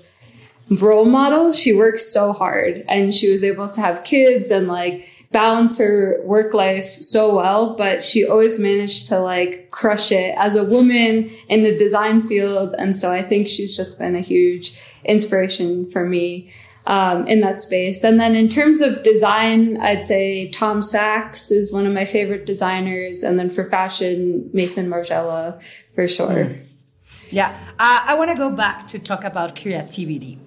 role 0.70 1.04
model. 1.04 1.52
She 1.52 1.74
worked 1.74 2.00
so 2.00 2.32
hard 2.32 2.84
and 2.88 3.14
she 3.14 3.30
was 3.30 3.44
able 3.44 3.68
to 3.68 3.80
have 3.80 4.04
kids 4.04 4.50
and 4.50 4.68
like 4.68 5.08
balance 5.32 5.78
her 5.78 6.20
work 6.24 6.54
life 6.54 6.86
so 6.86 7.36
well, 7.36 7.74
but 7.76 8.02
she 8.02 8.26
always 8.26 8.58
managed 8.58 9.08
to 9.08 9.18
like 9.18 9.70
crush 9.70 10.12
it 10.12 10.34
as 10.38 10.54
a 10.54 10.64
woman 10.64 11.28
in 11.48 11.62
the 11.62 11.76
design 11.76 12.22
field. 12.22 12.74
And 12.78 12.96
so 12.96 13.12
I 13.12 13.22
think 13.22 13.48
she's 13.48 13.76
just 13.76 13.98
been 13.98 14.16
a 14.16 14.20
huge 14.20 14.80
inspiration 15.04 15.88
for 15.90 16.06
me. 16.06 16.50
Um, 16.88 17.26
in 17.26 17.40
that 17.40 17.58
space. 17.58 18.04
And 18.04 18.20
then 18.20 18.36
in 18.36 18.48
terms 18.48 18.80
of 18.80 19.02
design, 19.02 19.76
I'd 19.80 20.04
say 20.04 20.48
Tom 20.50 20.82
Sachs 20.82 21.50
is 21.50 21.72
one 21.72 21.84
of 21.84 21.92
my 21.92 22.04
favorite 22.04 22.46
designers. 22.46 23.24
And 23.24 23.40
then 23.40 23.50
for 23.50 23.68
fashion, 23.68 24.48
Maison 24.52 24.86
Margiela 24.86 25.60
for 25.96 26.06
sure. 26.06 26.44
Mm. 26.44 26.66
Yeah. 27.30 27.48
Uh, 27.78 28.00
I 28.04 28.14
want 28.14 28.30
to 28.30 28.36
go 28.36 28.50
back 28.50 28.86
to 28.88 28.98
talk 28.98 29.24
about 29.24 29.56
creativity. 29.56 30.38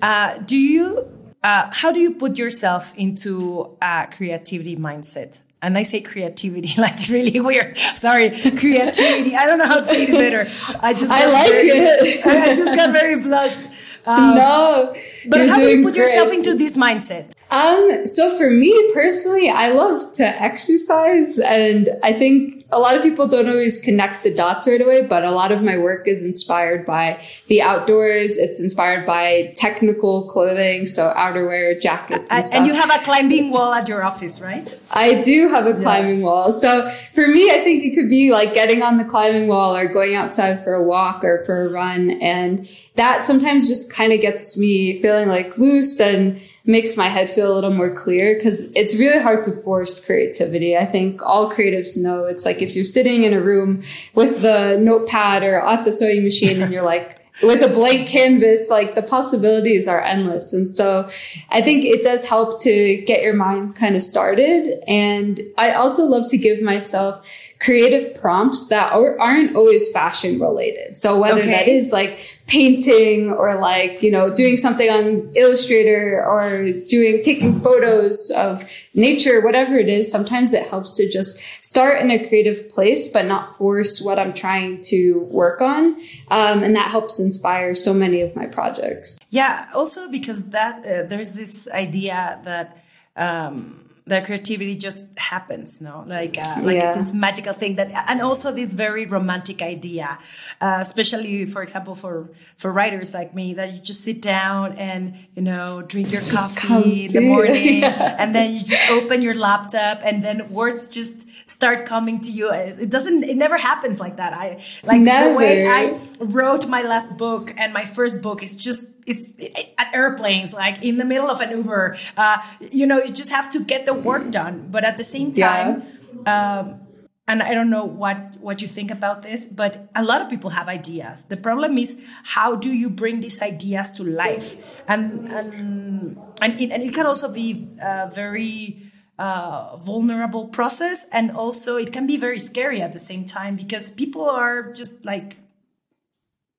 Uh, 0.00 0.38
do 0.38 0.56
you, 0.56 1.08
uh, 1.42 1.70
how 1.72 1.92
do 1.92 2.00
you 2.00 2.14
put 2.14 2.38
yourself 2.38 2.92
into 2.96 3.76
a 3.82 4.06
creativity 4.10 4.76
mindset? 4.76 5.40
And 5.60 5.76
I 5.76 5.82
say 5.82 6.00
creativity 6.00 6.74
like 6.78 7.08
really 7.08 7.40
weird. 7.40 7.76
Sorry, 7.96 8.30
creativity. 8.30 9.34
I 9.34 9.46
don't 9.46 9.58
know 9.58 9.66
how 9.66 9.80
to 9.80 9.86
say 9.86 10.04
it 10.04 10.12
better. 10.12 10.40
I 10.80 10.92
just 10.92 11.10
I 11.10 11.26
like 11.30 11.50
very, 11.50 11.68
it. 11.68 12.26
I 12.26 12.54
just 12.54 12.76
got 12.76 12.92
very 12.92 13.20
blushed. 13.20 13.66
Um, 14.08 14.34
no, 14.36 14.96
but 15.26 15.46
how 15.48 15.58
do 15.58 15.68
you 15.68 15.82
put 15.82 15.92
great. 15.92 16.02
yourself 16.02 16.32
into 16.32 16.54
this 16.54 16.78
mindset? 16.78 17.34
Um, 17.50 18.06
so 18.06 18.36
for 18.36 18.50
me 18.50 18.92
personally, 18.92 19.48
I 19.48 19.70
love 19.70 20.12
to 20.14 20.24
exercise 20.24 21.38
and 21.38 21.88
I 22.02 22.12
think 22.12 22.66
a 22.70 22.78
lot 22.78 22.94
of 22.94 23.02
people 23.02 23.26
don't 23.26 23.48
always 23.48 23.80
connect 23.80 24.22
the 24.22 24.34
dots 24.34 24.68
right 24.68 24.80
away, 24.80 25.06
but 25.06 25.24
a 25.24 25.30
lot 25.30 25.50
of 25.52 25.62
my 25.62 25.78
work 25.78 26.06
is 26.06 26.22
inspired 26.22 26.84
by 26.84 27.22
the 27.46 27.62
outdoors. 27.62 28.36
It's 28.36 28.60
inspired 28.60 29.06
by 29.06 29.54
technical 29.56 30.28
clothing. 30.28 30.84
So 30.84 31.12
outerwear, 31.16 31.80
jackets 31.80 32.30
and, 32.30 32.44
and 32.44 32.54
And 32.54 32.66
you 32.66 32.74
have 32.74 32.90
a 32.90 33.02
climbing 33.02 33.50
wall 33.50 33.72
at 33.72 33.88
your 33.88 34.04
office, 34.04 34.42
right? 34.42 34.78
I 34.90 35.22
do 35.22 35.48
have 35.48 35.66
a 35.66 35.72
climbing 35.72 36.18
yeah. 36.18 36.26
wall. 36.26 36.52
So 36.52 36.94
for 37.14 37.26
me, 37.26 37.50
I 37.50 37.60
think 37.64 37.82
it 37.82 37.94
could 37.94 38.10
be 38.10 38.30
like 38.30 38.52
getting 38.52 38.82
on 38.82 38.98
the 38.98 39.04
climbing 39.04 39.48
wall 39.48 39.74
or 39.74 39.86
going 39.86 40.14
outside 40.14 40.62
for 40.62 40.74
a 40.74 40.82
walk 40.82 41.24
or 41.24 41.42
for 41.44 41.62
a 41.62 41.70
run. 41.70 42.10
And 42.20 42.68
that 42.96 43.24
sometimes 43.24 43.66
just 43.66 43.92
kind 43.92 44.12
of 44.12 44.20
gets 44.20 44.58
me 44.58 45.00
feeling 45.00 45.28
like 45.28 45.56
loose 45.56 45.98
and 46.00 46.40
makes 46.68 46.98
my 46.98 47.08
head 47.08 47.30
feel 47.30 47.50
a 47.50 47.54
little 47.54 47.72
more 47.72 47.90
clear 47.90 48.34
because 48.34 48.70
it's 48.76 48.94
really 48.96 49.20
hard 49.20 49.40
to 49.42 49.50
force 49.50 50.04
creativity. 50.04 50.76
I 50.76 50.84
think 50.84 51.22
all 51.22 51.50
creatives 51.50 51.96
know 51.96 52.26
it's 52.26 52.44
like 52.44 52.60
if 52.60 52.76
you're 52.76 52.84
sitting 52.84 53.24
in 53.24 53.32
a 53.32 53.40
room 53.40 53.82
with 54.14 54.42
the 54.42 54.76
notepad 54.78 55.42
or 55.42 55.60
at 55.60 55.86
the 55.86 55.90
sewing 55.90 56.22
machine 56.22 56.62
and 56.62 56.72
you're 56.72 56.82
like, 56.94 57.16
with 57.42 57.62
a 57.62 57.68
blank 57.68 58.08
canvas, 58.08 58.68
like 58.68 58.96
the 58.96 59.02
possibilities 59.02 59.86
are 59.86 60.00
endless. 60.00 60.52
And 60.52 60.74
so 60.74 61.08
I 61.50 61.62
think 61.62 61.84
it 61.84 62.02
does 62.02 62.28
help 62.28 62.60
to 62.62 62.96
get 63.06 63.22
your 63.22 63.34
mind 63.34 63.76
kind 63.76 63.94
of 63.94 64.02
started. 64.02 64.82
And 64.88 65.40
I 65.56 65.72
also 65.72 66.04
love 66.04 66.28
to 66.30 66.36
give 66.36 66.60
myself 66.60 67.24
creative 67.60 68.14
prompts 68.14 68.68
that 68.68 68.92
aren't 68.92 69.56
always 69.56 69.90
fashion 69.90 70.38
related. 70.38 70.96
So 70.96 71.18
whether 71.18 71.40
okay. 71.40 71.50
that 71.50 71.66
is 71.66 71.92
like 71.92 72.38
painting 72.46 73.32
or 73.32 73.58
like, 73.58 74.00
you 74.00 74.12
know, 74.12 74.32
doing 74.32 74.54
something 74.56 74.88
on 74.88 75.32
Illustrator 75.34 76.24
or 76.24 76.70
doing, 76.70 77.20
taking 77.20 77.60
photos 77.60 78.30
of 78.36 78.64
nature, 78.94 79.40
whatever 79.40 79.76
it 79.76 79.88
is, 79.88 80.10
sometimes 80.10 80.54
it 80.54 80.68
helps 80.68 80.96
to 80.98 81.10
just 81.10 81.42
start 81.60 82.00
in 82.00 82.12
a 82.12 82.28
creative 82.28 82.68
place, 82.68 83.12
but 83.12 83.26
not 83.26 83.56
force 83.56 84.00
what 84.00 84.20
I'm 84.20 84.34
trying 84.34 84.80
to 84.82 85.26
work 85.28 85.60
on. 85.60 85.96
Um, 86.30 86.62
and 86.62 86.76
that 86.76 86.92
helps 86.92 87.18
inspire 87.18 87.74
so 87.74 87.92
many 87.92 88.20
of 88.20 88.36
my 88.36 88.46
projects. 88.46 89.18
Yeah. 89.30 89.66
Also 89.74 90.08
because 90.10 90.50
that, 90.50 90.86
uh, 90.86 91.08
there's 91.08 91.34
this 91.34 91.66
idea 91.68 92.40
that, 92.44 92.78
um, 93.16 93.87
that 94.08 94.24
creativity 94.24 94.74
just 94.74 95.06
happens 95.16 95.80
no 95.80 96.04
like 96.06 96.36
uh, 96.38 96.60
like 96.62 96.76
yeah. 96.76 96.94
this 96.94 97.14
magical 97.14 97.52
thing 97.52 97.76
that 97.76 97.88
and 98.08 98.20
also 98.20 98.52
this 98.52 98.74
very 98.74 99.06
romantic 99.06 99.62
idea 99.62 100.18
uh, 100.60 100.78
especially 100.80 101.46
for 101.46 101.62
example 101.62 101.94
for 101.94 102.30
for 102.56 102.72
writers 102.72 103.14
like 103.14 103.34
me 103.34 103.54
that 103.54 103.72
you 103.72 103.80
just 103.80 104.02
sit 104.02 104.20
down 104.20 104.72
and 104.72 105.14
you 105.34 105.42
know 105.42 105.82
drink 105.82 106.10
your 106.10 106.22
coffee 106.22 107.06
in 107.06 107.12
the 107.12 107.20
morning 107.34 107.80
yeah. 107.80 108.16
and 108.18 108.34
then 108.34 108.54
you 108.54 108.60
just 108.60 108.90
open 108.90 109.22
your 109.22 109.34
laptop 109.34 110.00
and 110.02 110.24
then 110.24 110.50
words 110.50 110.86
just 110.86 111.26
start 111.48 111.86
coming 111.86 112.20
to 112.20 112.30
you 112.30 112.50
it 112.52 112.90
doesn't 112.90 113.24
it 113.24 113.36
never 113.36 113.56
happens 113.56 113.98
like 114.00 114.16
that 114.16 114.32
i 114.32 114.62
like 114.84 115.00
never. 115.00 115.30
the 115.30 115.38
way 115.38 115.66
i 115.66 115.88
wrote 116.20 116.66
my 116.68 116.82
last 116.82 117.16
book 117.16 117.54
and 117.56 117.72
my 117.72 117.84
first 117.84 118.20
book 118.20 118.42
is 118.42 118.54
just 118.56 118.84
it's 119.08 119.30
at 119.78 119.94
airplanes, 119.94 120.52
like 120.52 120.82
in 120.82 120.98
the 120.98 121.04
middle 121.04 121.30
of 121.30 121.40
an 121.40 121.50
Uber. 121.50 121.96
Uh, 122.16 122.36
you 122.60 122.86
know, 122.86 122.98
you 122.98 123.12
just 123.12 123.30
have 123.30 123.50
to 123.52 123.64
get 123.64 123.86
the 123.86 123.94
work 123.94 124.30
done. 124.30 124.68
But 124.70 124.84
at 124.84 124.96
the 124.96 125.04
same 125.04 125.32
time, 125.32 125.82
yeah. 126.26 126.60
um, 126.60 126.80
and 127.26 127.42
I 127.42 127.54
don't 127.54 127.70
know 127.70 127.84
what 127.84 128.40
what 128.40 128.62
you 128.62 128.68
think 128.68 128.90
about 128.90 129.22
this, 129.22 129.46
but 129.46 129.88
a 129.94 130.02
lot 130.02 130.22
of 130.22 130.28
people 130.28 130.50
have 130.50 130.68
ideas. 130.68 131.24
The 131.24 131.36
problem 131.36 131.76
is 131.76 132.04
how 132.24 132.56
do 132.56 132.70
you 132.70 132.88
bring 132.88 133.20
these 133.20 133.42
ideas 133.42 133.90
to 133.92 134.04
life, 134.04 134.56
and 134.88 135.26
and 135.28 136.18
and 136.40 136.60
it, 136.60 136.70
and 136.70 136.82
it 136.82 136.94
can 136.94 137.06
also 137.06 137.32
be 137.32 137.68
a 137.82 138.10
very 138.10 138.78
uh, 139.18 139.76
vulnerable 139.76 140.48
process, 140.48 141.06
and 141.12 141.30
also 141.30 141.76
it 141.76 141.92
can 141.92 142.06
be 142.06 142.16
very 142.16 142.38
scary 142.38 142.80
at 142.80 142.92
the 142.92 142.98
same 142.98 143.26
time 143.26 143.56
because 143.56 143.90
people 143.90 144.24
are 144.24 144.72
just 144.72 145.04
like 145.04 145.36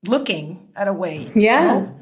looking 0.07 0.69
at 0.75 0.87
a 0.87 0.93
way. 0.93 1.31
Yeah. 1.35 1.61
You 1.61 1.81
know? 1.81 1.98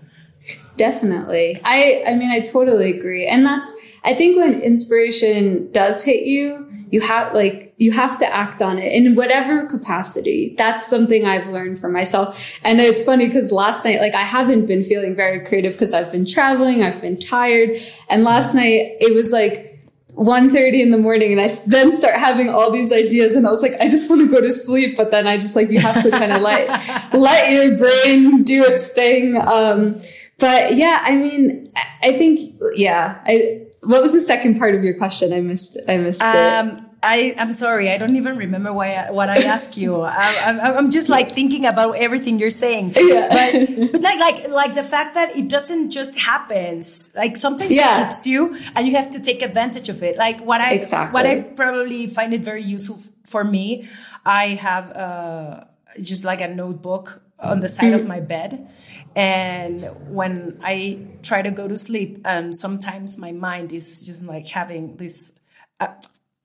Definitely. 0.77 1.59
I, 1.63 2.03
I 2.07 2.15
mean, 2.15 2.29
I 2.29 2.39
totally 2.39 2.95
agree. 2.95 3.25
And 3.25 3.45
that's, 3.45 3.75
I 4.03 4.13
think 4.13 4.37
when 4.37 4.61
inspiration 4.61 5.71
does 5.71 6.03
hit 6.03 6.23
you, 6.23 6.69
you 6.91 7.01
have, 7.01 7.33
like, 7.33 7.73
you 7.77 7.91
have 7.91 8.17
to 8.19 8.33
act 8.33 8.61
on 8.61 8.77
it 8.77 8.93
in 8.93 9.15
whatever 9.15 9.65
capacity. 9.65 10.55
That's 10.57 10.87
something 10.87 11.25
I've 11.25 11.49
learned 11.49 11.79
for 11.79 11.89
myself. 11.89 12.59
And 12.63 12.79
it's 12.79 13.03
funny 13.03 13.25
because 13.25 13.51
last 13.51 13.83
night, 13.83 13.99
like, 13.99 14.13
I 14.13 14.21
haven't 14.21 14.67
been 14.67 14.83
feeling 14.83 15.15
very 15.15 15.43
creative 15.45 15.73
because 15.73 15.93
I've 15.93 16.11
been 16.11 16.25
traveling, 16.25 16.83
I've 16.83 17.01
been 17.01 17.19
tired. 17.19 17.71
And 18.09 18.23
last 18.23 18.53
night, 18.53 18.97
it 18.99 19.13
was 19.13 19.33
like, 19.33 19.73
1.30 20.13 20.81
in 20.81 20.89
the 20.89 20.97
morning 20.97 21.31
and 21.31 21.39
I 21.39 21.47
then 21.67 21.91
start 21.91 22.15
having 22.15 22.49
all 22.49 22.71
these 22.71 22.91
ideas 22.91 23.35
and 23.35 23.45
I 23.45 23.51
was 23.51 23.61
like, 23.61 23.79
I 23.79 23.87
just 23.87 24.09
want 24.09 24.21
to 24.23 24.27
go 24.27 24.41
to 24.41 24.49
sleep. 24.49 24.97
But 24.97 25.11
then 25.11 25.27
I 25.27 25.37
just 25.37 25.55
like, 25.55 25.69
you 25.69 25.79
have 25.79 26.01
to 26.01 26.09
kind 26.09 26.31
of 26.31 26.41
let, 26.41 27.13
let 27.13 27.51
your 27.51 27.77
brain 27.77 28.41
do 28.41 28.65
its 28.65 28.91
thing. 28.91 29.39
Um, 29.45 29.99
but 30.39 30.75
yeah, 30.75 31.01
I 31.03 31.15
mean, 31.15 31.71
I 32.01 32.13
think, 32.13 32.39
yeah. 32.75 33.21
I, 33.25 33.67
what 33.83 34.01
was 34.01 34.13
the 34.13 34.21
second 34.21 34.59
part 34.59 34.75
of 34.75 34.83
your 34.83 34.97
question? 34.97 35.33
I 35.33 35.41
missed, 35.41 35.77
I 35.87 35.97
missed 35.97 36.21
um, 36.21 36.69
it. 36.69 36.83
I, 37.01 37.35
I'm 37.37 37.53
sorry. 37.53 37.89
I 37.91 37.97
don't 37.97 38.15
even 38.15 38.37
remember 38.37 38.73
why 38.73 38.93
I, 38.93 39.11
what 39.11 39.29
I 39.29 39.37
asked 39.43 39.77
you. 39.77 40.01
I, 40.01 40.77
am 40.77 40.91
just 40.91 41.09
like 41.09 41.31
thinking 41.31 41.65
about 41.65 41.95
everything 41.97 42.39
you're 42.39 42.49
saying. 42.49 42.93
Yeah. 42.95 43.27
But, 43.29 43.91
but 43.93 44.01
like, 44.01 44.19
like, 44.19 44.49
like 44.49 44.75
the 44.75 44.83
fact 44.83 45.15
that 45.15 45.35
it 45.35 45.49
doesn't 45.49 45.91
just 45.91 46.17
happen. 46.17 46.81
Like 47.15 47.37
sometimes 47.37 47.71
yeah. 47.71 48.01
it 48.01 48.05
hits 48.05 48.27
you 48.27 48.57
and 48.75 48.87
you 48.87 48.95
have 48.95 49.11
to 49.11 49.21
take 49.21 49.41
advantage 49.41 49.89
of 49.89 50.03
it. 50.03 50.17
Like 50.17 50.39
what 50.41 50.59
I, 50.59 50.73
exactly. 50.73 51.13
what 51.13 51.25
I 51.25 51.41
probably 51.41 52.07
find 52.07 52.33
it 52.33 52.41
very 52.41 52.63
useful 52.63 52.99
for 53.23 53.43
me. 53.43 53.87
I 54.25 54.49
have, 54.55 54.91
uh, 54.91 55.63
just 56.01 56.25
like 56.25 56.41
a 56.41 56.47
notebook 56.47 57.23
on 57.39 57.59
the 57.59 57.67
side 57.67 57.93
of 57.93 58.07
my 58.07 58.19
bed. 58.19 58.69
And 59.15 59.83
when 60.13 60.59
I 60.61 61.07
try 61.23 61.41
to 61.41 61.51
go 61.51 61.67
to 61.67 61.77
sleep, 61.77 62.19
and 62.25 62.55
sometimes 62.55 63.17
my 63.17 63.31
mind 63.31 63.71
is 63.71 64.03
just 64.03 64.23
like 64.23 64.47
having 64.47 64.97
this 64.97 65.33
uh, 65.79 65.87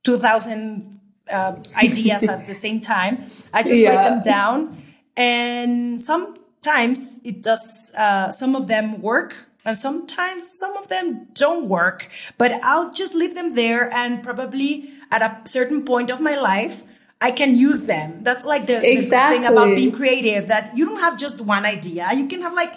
2000 0.05 1.01
uh, 1.31 1.57
ideas 1.77 2.25
at 2.29 2.47
the 2.47 2.55
same 2.55 2.81
time, 2.81 3.25
I 3.53 3.63
just 3.63 3.83
yeah. 3.83 3.91
write 3.91 4.09
them 4.09 4.21
down. 4.21 4.77
And 5.17 6.01
sometimes 6.01 7.21
it 7.25 7.43
does, 7.43 7.93
uh, 7.97 8.31
some 8.31 8.57
of 8.57 8.69
them 8.69 9.01
work. 9.03 9.49
And 9.65 9.77
sometimes 9.77 10.51
some 10.51 10.77
of 10.77 10.89
them 10.89 11.29
don't 11.35 11.69
work, 11.69 12.11
but 12.37 12.51
I'll 12.65 12.91
just 12.91 13.15
leave 13.15 13.37
them 13.37 13.55
there 13.55 13.93
and 13.93 14.21
probably 14.21 14.89
at 15.13 15.23
a 15.23 15.49
certain 15.49 15.85
point 15.85 16.11
of 16.11 16.21
my 16.21 16.35
life, 16.35 16.83
I 17.23 17.31
can 17.31 17.57
use 17.57 17.85
them. 17.85 18.25
That's 18.25 18.45
like 18.45 18.67
the, 18.67 18.83
exactly. 18.83 19.39
the 19.39 19.45
thing 19.45 19.53
about 19.53 19.77
being 19.77 19.93
creative 19.93 20.49
that 20.49 20.77
you 20.77 20.85
don't 20.85 20.99
have 20.99 21.17
just 21.17 21.41
one 21.41 21.65
idea. 21.65 22.09
You 22.13 22.27
can 22.27 22.43
have 22.43 22.53
like 22.53 22.75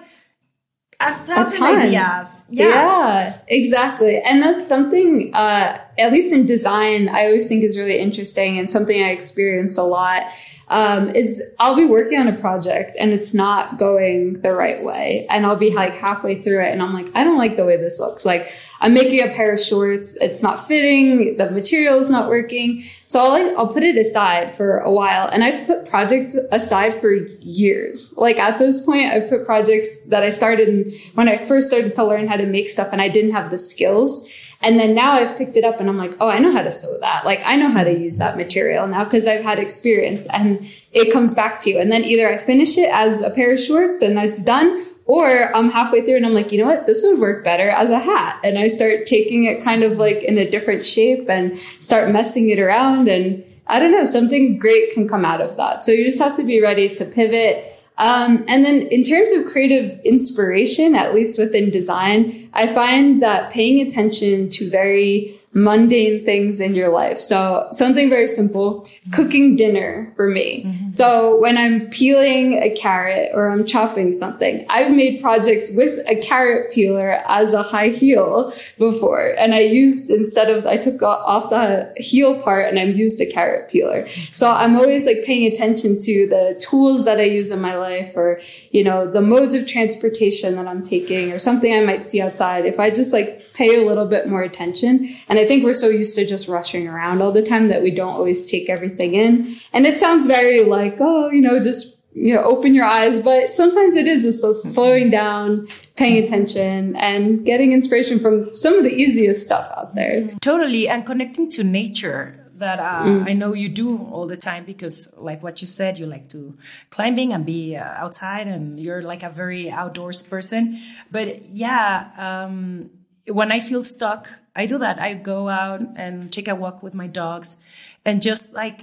a 0.99 1.13
thousand 1.13 1.63
a 1.63 1.77
ideas. 1.77 2.45
Yeah. 2.49 2.69
yeah. 2.69 3.41
exactly. 3.47 4.21
And 4.21 4.43
that's 4.43 4.67
something, 4.67 5.31
uh, 5.33 5.79
at 5.97 6.11
least 6.11 6.31
in 6.31 6.45
design, 6.45 7.09
I 7.09 7.25
always 7.25 7.49
think 7.49 7.63
is 7.63 7.75
really 7.75 7.97
interesting 7.97 8.59
and 8.59 8.69
something 8.69 9.01
I 9.01 9.09
experience 9.09 9.79
a 9.79 9.83
lot 9.83 10.21
um, 10.67 11.09
is 11.09 11.55
I'll 11.59 11.75
be 11.75 11.85
working 11.85 12.19
on 12.19 12.27
a 12.27 12.35
project 12.35 12.91
and 12.99 13.11
it's 13.11 13.33
not 13.33 13.77
going 13.77 14.41
the 14.41 14.53
right 14.53 14.83
way. 14.83 15.27
And 15.29 15.45
I'll 15.45 15.55
be 15.55 15.73
like 15.73 15.93
halfway 15.93 16.35
through 16.35 16.63
it 16.63 16.71
and 16.71 16.81
I'm 16.81 16.93
like, 16.93 17.07
I 17.15 17.23
don't 17.23 17.37
like 17.37 17.55
the 17.55 17.65
way 17.65 17.77
this 17.77 17.99
looks. 17.99 18.25
Like 18.25 18.51
I'm 18.81 18.93
making 18.93 19.21
a 19.21 19.31
pair 19.31 19.53
of 19.53 19.59
shorts. 19.59 20.17
It's 20.19 20.41
not 20.41 20.65
fitting. 20.65 21.37
The 21.37 21.51
material 21.51 21.99
is 21.99 22.09
not 22.09 22.29
working. 22.29 22.83
So 23.05 23.19
I'll 23.19 23.29
like, 23.29 23.55
I'll 23.55 23.67
put 23.67 23.83
it 23.83 23.95
aside 23.95 24.55
for 24.55 24.79
a 24.79 24.91
while. 24.91 25.27
And 25.27 25.43
I've 25.43 25.67
put 25.67 25.87
projects 25.87 26.35
aside 26.51 26.99
for 26.99 27.13
years. 27.13 28.15
Like 28.17 28.39
at 28.39 28.57
this 28.57 28.83
point, 28.83 29.11
I've 29.11 29.29
put 29.29 29.45
projects 29.45 30.01
that 30.07 30.23
I 30.23 30.29
started 30.29 30.91
when 31.13 31.29
I 31.29 31.37
first 31.37 31.67
started 31.67 31.93
to 31.93 32.03
learn 32.03 32.27
how 32.27 32.37
to 32.37 32.45
make 32.45 32.69
stuff 32.69 32.89
and 32.91 33.01
I 33.01 33.09
didn't 33.09 33.31
have 33.31 33.51
the 33.51 33.57
skills. 33.59 34.31
And 34.61 34.79
then 34.79 34.95
now 34.95 35.11
I've 35.11 35.37
picked 35.37 35.57
it 35.57 35.63
up 35.63 35.79
and 35.79 35.87
I'm 35.89 35.97
like, 35.97 36.15
oh, 36.19 36.29
I 36.29 36.39
know 36.39 36.51
how 36.51 36.63
to 36.63 36.71
sew 36.71 36.99
that. 37.01 37.23
Like 37.25 37.41
I 37.45 37.55
know 37.55 37.69
how 37.69 37.83
to 37.83 37.91
use 37.91 38.17
that 38.17 38.35
material 38.37 38.87
now 38.87 39.03
because 39.03 39.27
I've 39.27 39.43
had 39.43 39.59
experience 39.59 40.27
and 40.33 40.59
it 40.91 41.13
comes 41.13 41.33
back 41.33 41.59
to 41.59 41.69
you. 41.69 41.79
And 41.79 41.91
then 41.91 42.03
either 42.03 42.27
I 42.27 42.37
finish 42.37 42.77
it 42.77 42.89
as 42.91 43.21
a 43.21 43.29
pair 43.29 43.53
of 43.53 43.59
shorts 43.59 44.01
and 44.01 44.17
that's 44.17 44.41
done 44.41 44.83
Or 45.05 45.55
I'm 45.55 45.69
halfway 45.69 46.01
through 46.01 46.17
and 46.17 46.25
I'm 46.25 46.33
like, 46.33 46.51
you 46.51 46.57
know 46.57 46.65
what? 46.65 46.87
This 46.87 47.03
would 47.03 47.19
work 47.19 47.43
better 47.43 47.69
as 47.69 47.91
a 47.91 47.99
hat. 47.99 48.39
And 48.43 48.57
I 48.57 48.67
start 48.67 49.05
taking 49.05 49.43
it 49.45 49.63
kind 49.63 49.83
of 49.83 49.97
like 49.97 50.23
in 50.23 50.37
a 50.37 50.49
different 50.49 50.83
shape 50.83 51.29
and 51.29 51.55
start 51.57 52.11
messing 52.11 52.49
it 52.49 52.59
around. 52.59 53.07
And 53.07 53.43
I 53.67 53.77
don't 53.77 53.91
know, 53.91 54.03
something 54.03 54.57
great 54.57 54.91
can 54.93 55.07
come 55.07 55.23
out 55.23 55.41
of 55.41 55.57
that. 55.57 55.83
So 55.83 55.91
you 55.91 56.05
just 56.05 56.21
have 56.21 56.35
to 56.37 56.43
be 56.43 56.59
ready 56.59 56.89
to 56.89 57.05
pivot 57.05 57.71
um, 57.97 58.43
and 58.47 58.65
then 58.65 58.87
in 58.87 59.03
terms 59.03 59.31
of 59.31 59.45
creative 59.45 59.99
inspiration, 60.03 60.95
at 60.95 61.13
least 61.13 61.39
within 61.39 61.71
design, 61.71 62.49
I 62.53 62.67
find 62.67 63.21
that 63.21 63.51
paying 63.51 63.85
attention 63.85 64.49
to 64.49 64.69
very 64.69 65.33
mundane 65.55 66.21
things 66.21 66.59
in 66.59 66.75
your 66.75 66.89
life. 66.89 67.17
So 67.17 67.67
something 67.71 68.09
very 68.09 68.27
simple, 68.27 68.81
mm-hmm. 68.81 69.11
cooking 69.11 69.55
dinner 69.55 70.11
for 70.13 70.29
me. 70.29 70.65
Mm-hmm. 70.65 70.91
So 70.91 71.39
when 71.39 71.57
I'm 71.57 71.89
peeling 71.89 72.61
a 72.61 72.75
carrot 72.75 73.29
or 73.33 73.49
I'm 73.49 73.65
chopping 73.65 74.11
something, 74.11 74.65
I've 74.69 74.93
made 74.93 75.21
projects 75.21 75.71
with 75.73 76.05
a 76.09 76.17
carrot 76.17 76.73
peeler 76.73 77.21
as 77.25 77.53
a 77.53 77.63
high 77.63 77.87
heel 77.87 78.53
before. 78.77 79.33
And 79.37 79.55
I 79.55 79.61
used, 79.61 80.11
instead 80.11 80.49
of, 80.49 80.65
I 80.65 80.75
took 80.75 81.01
off 81.01 81.49
the 81.49 81.93
heel 81.95 82.41
part 82.41 82.67
and 82.67 82.77
I'm 82.77 82.93
used 82.93 83.21
a 83.21 83.25
carrot 83.25 83.69
peeler. 83.69 84.05
So 84.33 84.51
I'm 84.51 84.75
always 84.75 85.05
like 85.05 85.23
paying 85.23 85.49
attention 85.49 85.97
to 85.99 86.27
the 86.27 86.59
tools 86.59 87.05
that 87.05 87.17
I 87.17 87.23
use 87.23 87.51
in 87.51 87.61
my 87.61 87.77
life 87.77 88.17
or, 88.17 88.41
you 88.71 88.83
know, 88.83 89.09
the 89.09 89.21
modes 89.21 89.53
of 89.53 89.65
transportation 89.65 90.57
that 90.57 90.67
I'm 90.67 90.83
taking 90.83 91.31
or 91.31 91.39
something 91.39 91.73
I 91.73 91.79
might 91.79 92.05
see 92.05 92.21
outside. 92.21 92.65
If 92.65 92.77
I 92.77 92.89
just 92.89 93.13
like 93.13 93.44
pay 93.55 93.81
a 93.81 93.85
little 93.85 94.05
bit 94.05 94.27
more 94.27 94.43
attention. 94.43 95.09
And 95.29 95.39
I 95.39 95.45
think 95.45 95.63
we're 95.63 95.73
so 95.73 95.87
used 95.87 96.15
to 96.15 96.25
just 96.25 96.47
rushing 96.47 96.87
around 96.87 97.21
all 97.21 97.31
the 97.31 97.41
time 97.41 97.69
that 97.69 97.81
we 97.81 97.91
don't 97.91 98.13
always 98.13 98.49
take 98.49 98.69
everything 98.69 99.13
in. 99.13 99.55
And 99.73 99.85
it 99.85 99.97
sounds 99.97 100.27
very 100.27 100.63
like, 100.63 100.97
oh, 100.99 101.31
you 101.31 101.41
know, 101.41 101.59
just, 101.61 101.99
you 102.13 102.35
know, 102.35 102.41
open 102.41 102.73
your 102.73 102.85
eyes. 102.85 103.21
But 103.21 103.53
sometimes 103.53 103.95
it 103.95 104.07
is 104.07 104.23
just 104.23 104.73
slowing 104.73 105.09
down, 105.09 105.67
paying 105.95 106.21
attention 106.23 106.95
and 106.97 107.43
getting 107.45 107.71
inspiration 107.71 108.19
from 108.19 108.55
some 108.55 108.75
of 108.75 108.83
the 108.83 108.93
easiest 108.93 109.43
stuff 109.43 109.71
out 109.77 109.95
there. 109.95 110.29
Totally. 110.41 110.87
And 110.87 111.05
connecting 111.05 111.49
to 111.51 111.63
nature 111.63 112.41
that 112.57 112.79
uh, 112.79 113.03
mm. 113.03 113.27
I 113.27 113.33
know 113.33 113.53
you 113.53 113.67
do 113.67 113.97
all 113.97 114.27
the 114.27 114.37
time 114.37 114.63
because, 114.63 115.11
like 115.17 115.43
what 115.43 115.59
you 115.59 115.67
said, 115.67 115.97
you 115.97 116.05
like 116.05 116.29
to 116.29 116.57
climbing 116.89 117.33
and 117.33 117.45
be 117.45 117.75
uh, 117.75 117.83
outside, 117.83 118.47
and 118.47 118.79
you're 118.79 119.01
like 119.01 119.23
a 119.23 119.29
very 119.29 119.69
outdoors 119.69 120.23
person. 120.23 120.79
But 121.11 121.45
yeah, 121.49 122.11
um, 122.17 122.91
when 123.27 123.51
I 123.51 123.59
feel 123.59 123.81
stuck, 123.81 124.29
I 124.55 124.65
do 124.65 124.77
that. 124.77 124.99
I 124.99 125.13
go 125.13 125.49
out 125.49 125.81
and 125.95 126.31
take 126.31 126.47
a 126.47 126.55
walk 126.55 126.83
with 126.83 126.93
my 126.93 127.07
dogs 127.07 127.57
and 128.05 128.21
just 128.21 128.53
like 128.53 128.81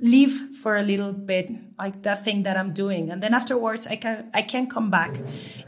leave 0.00 0.56
for 0.62 0.76
a 0.76 0.82
little 0.82 1.12
bit, 1.12 1.50
like 1.78 2.02
that 2.02 2.24
thing 2.24 2.42
that 2.42 2.56
I'm 2.56 2.72
doing. 2.72 3.10
And 3.10 3.22
then 3.22 3.34
afterwards, 3.34 3.86
I 3.86 3.96
can, 3.96 4.30
I 4.34 4.42
can 4.42 4.68
come 4.68 4.90
back 4.90 5.16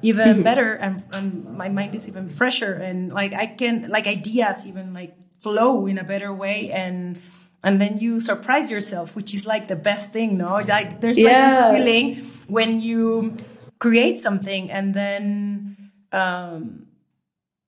even 0.03 0.29
mm-hmm. 0.29 0.43
better 0.43 0.75
and, 0.75 1.03
and 1.13 1.57
my 1.57 1.69
mind 1.69 1.95
is 1.95 2.09
even 2.09 2.29
fresher 2.29 2.75
and 2.75 3.13
like 3.13 3.33
I 3.33 3.47
can, 3.47 3.89
like 3.89 4.07
ideas 4.07 4.67
even 4.67 4.93
like 4.93 5.17
flow 5.39 5.87
in 5.87 5.99
a 5.99 6.05
better 6.05 6.33
way 6.33 6.71
and, 6.73 7.19
and 7.63 7.81
then 7.81 7.99
you 7.99 8.21
surprise 8.21 8.71
yourself, 8.71 9.17
which 9.17 9.33
is 9.35 9.47
like 9.47 9.69
the 9.69 9.77
best 9.77 10.13
thing, 10.13 10.37
no? 10.37 10.57
Like 10.57 11.01
there's 11.01 11.19
yeah. 11.19 11.31
like 11.31 11.49
this 11.49 11.79
feeling 11.79 12.31
when 12.49 12.81
you 12.81 13.37
create 13.79 14.19
something 14.19 14.71
and 14.71 14.95
then, 14.95 15.77
um, 16.13 16.87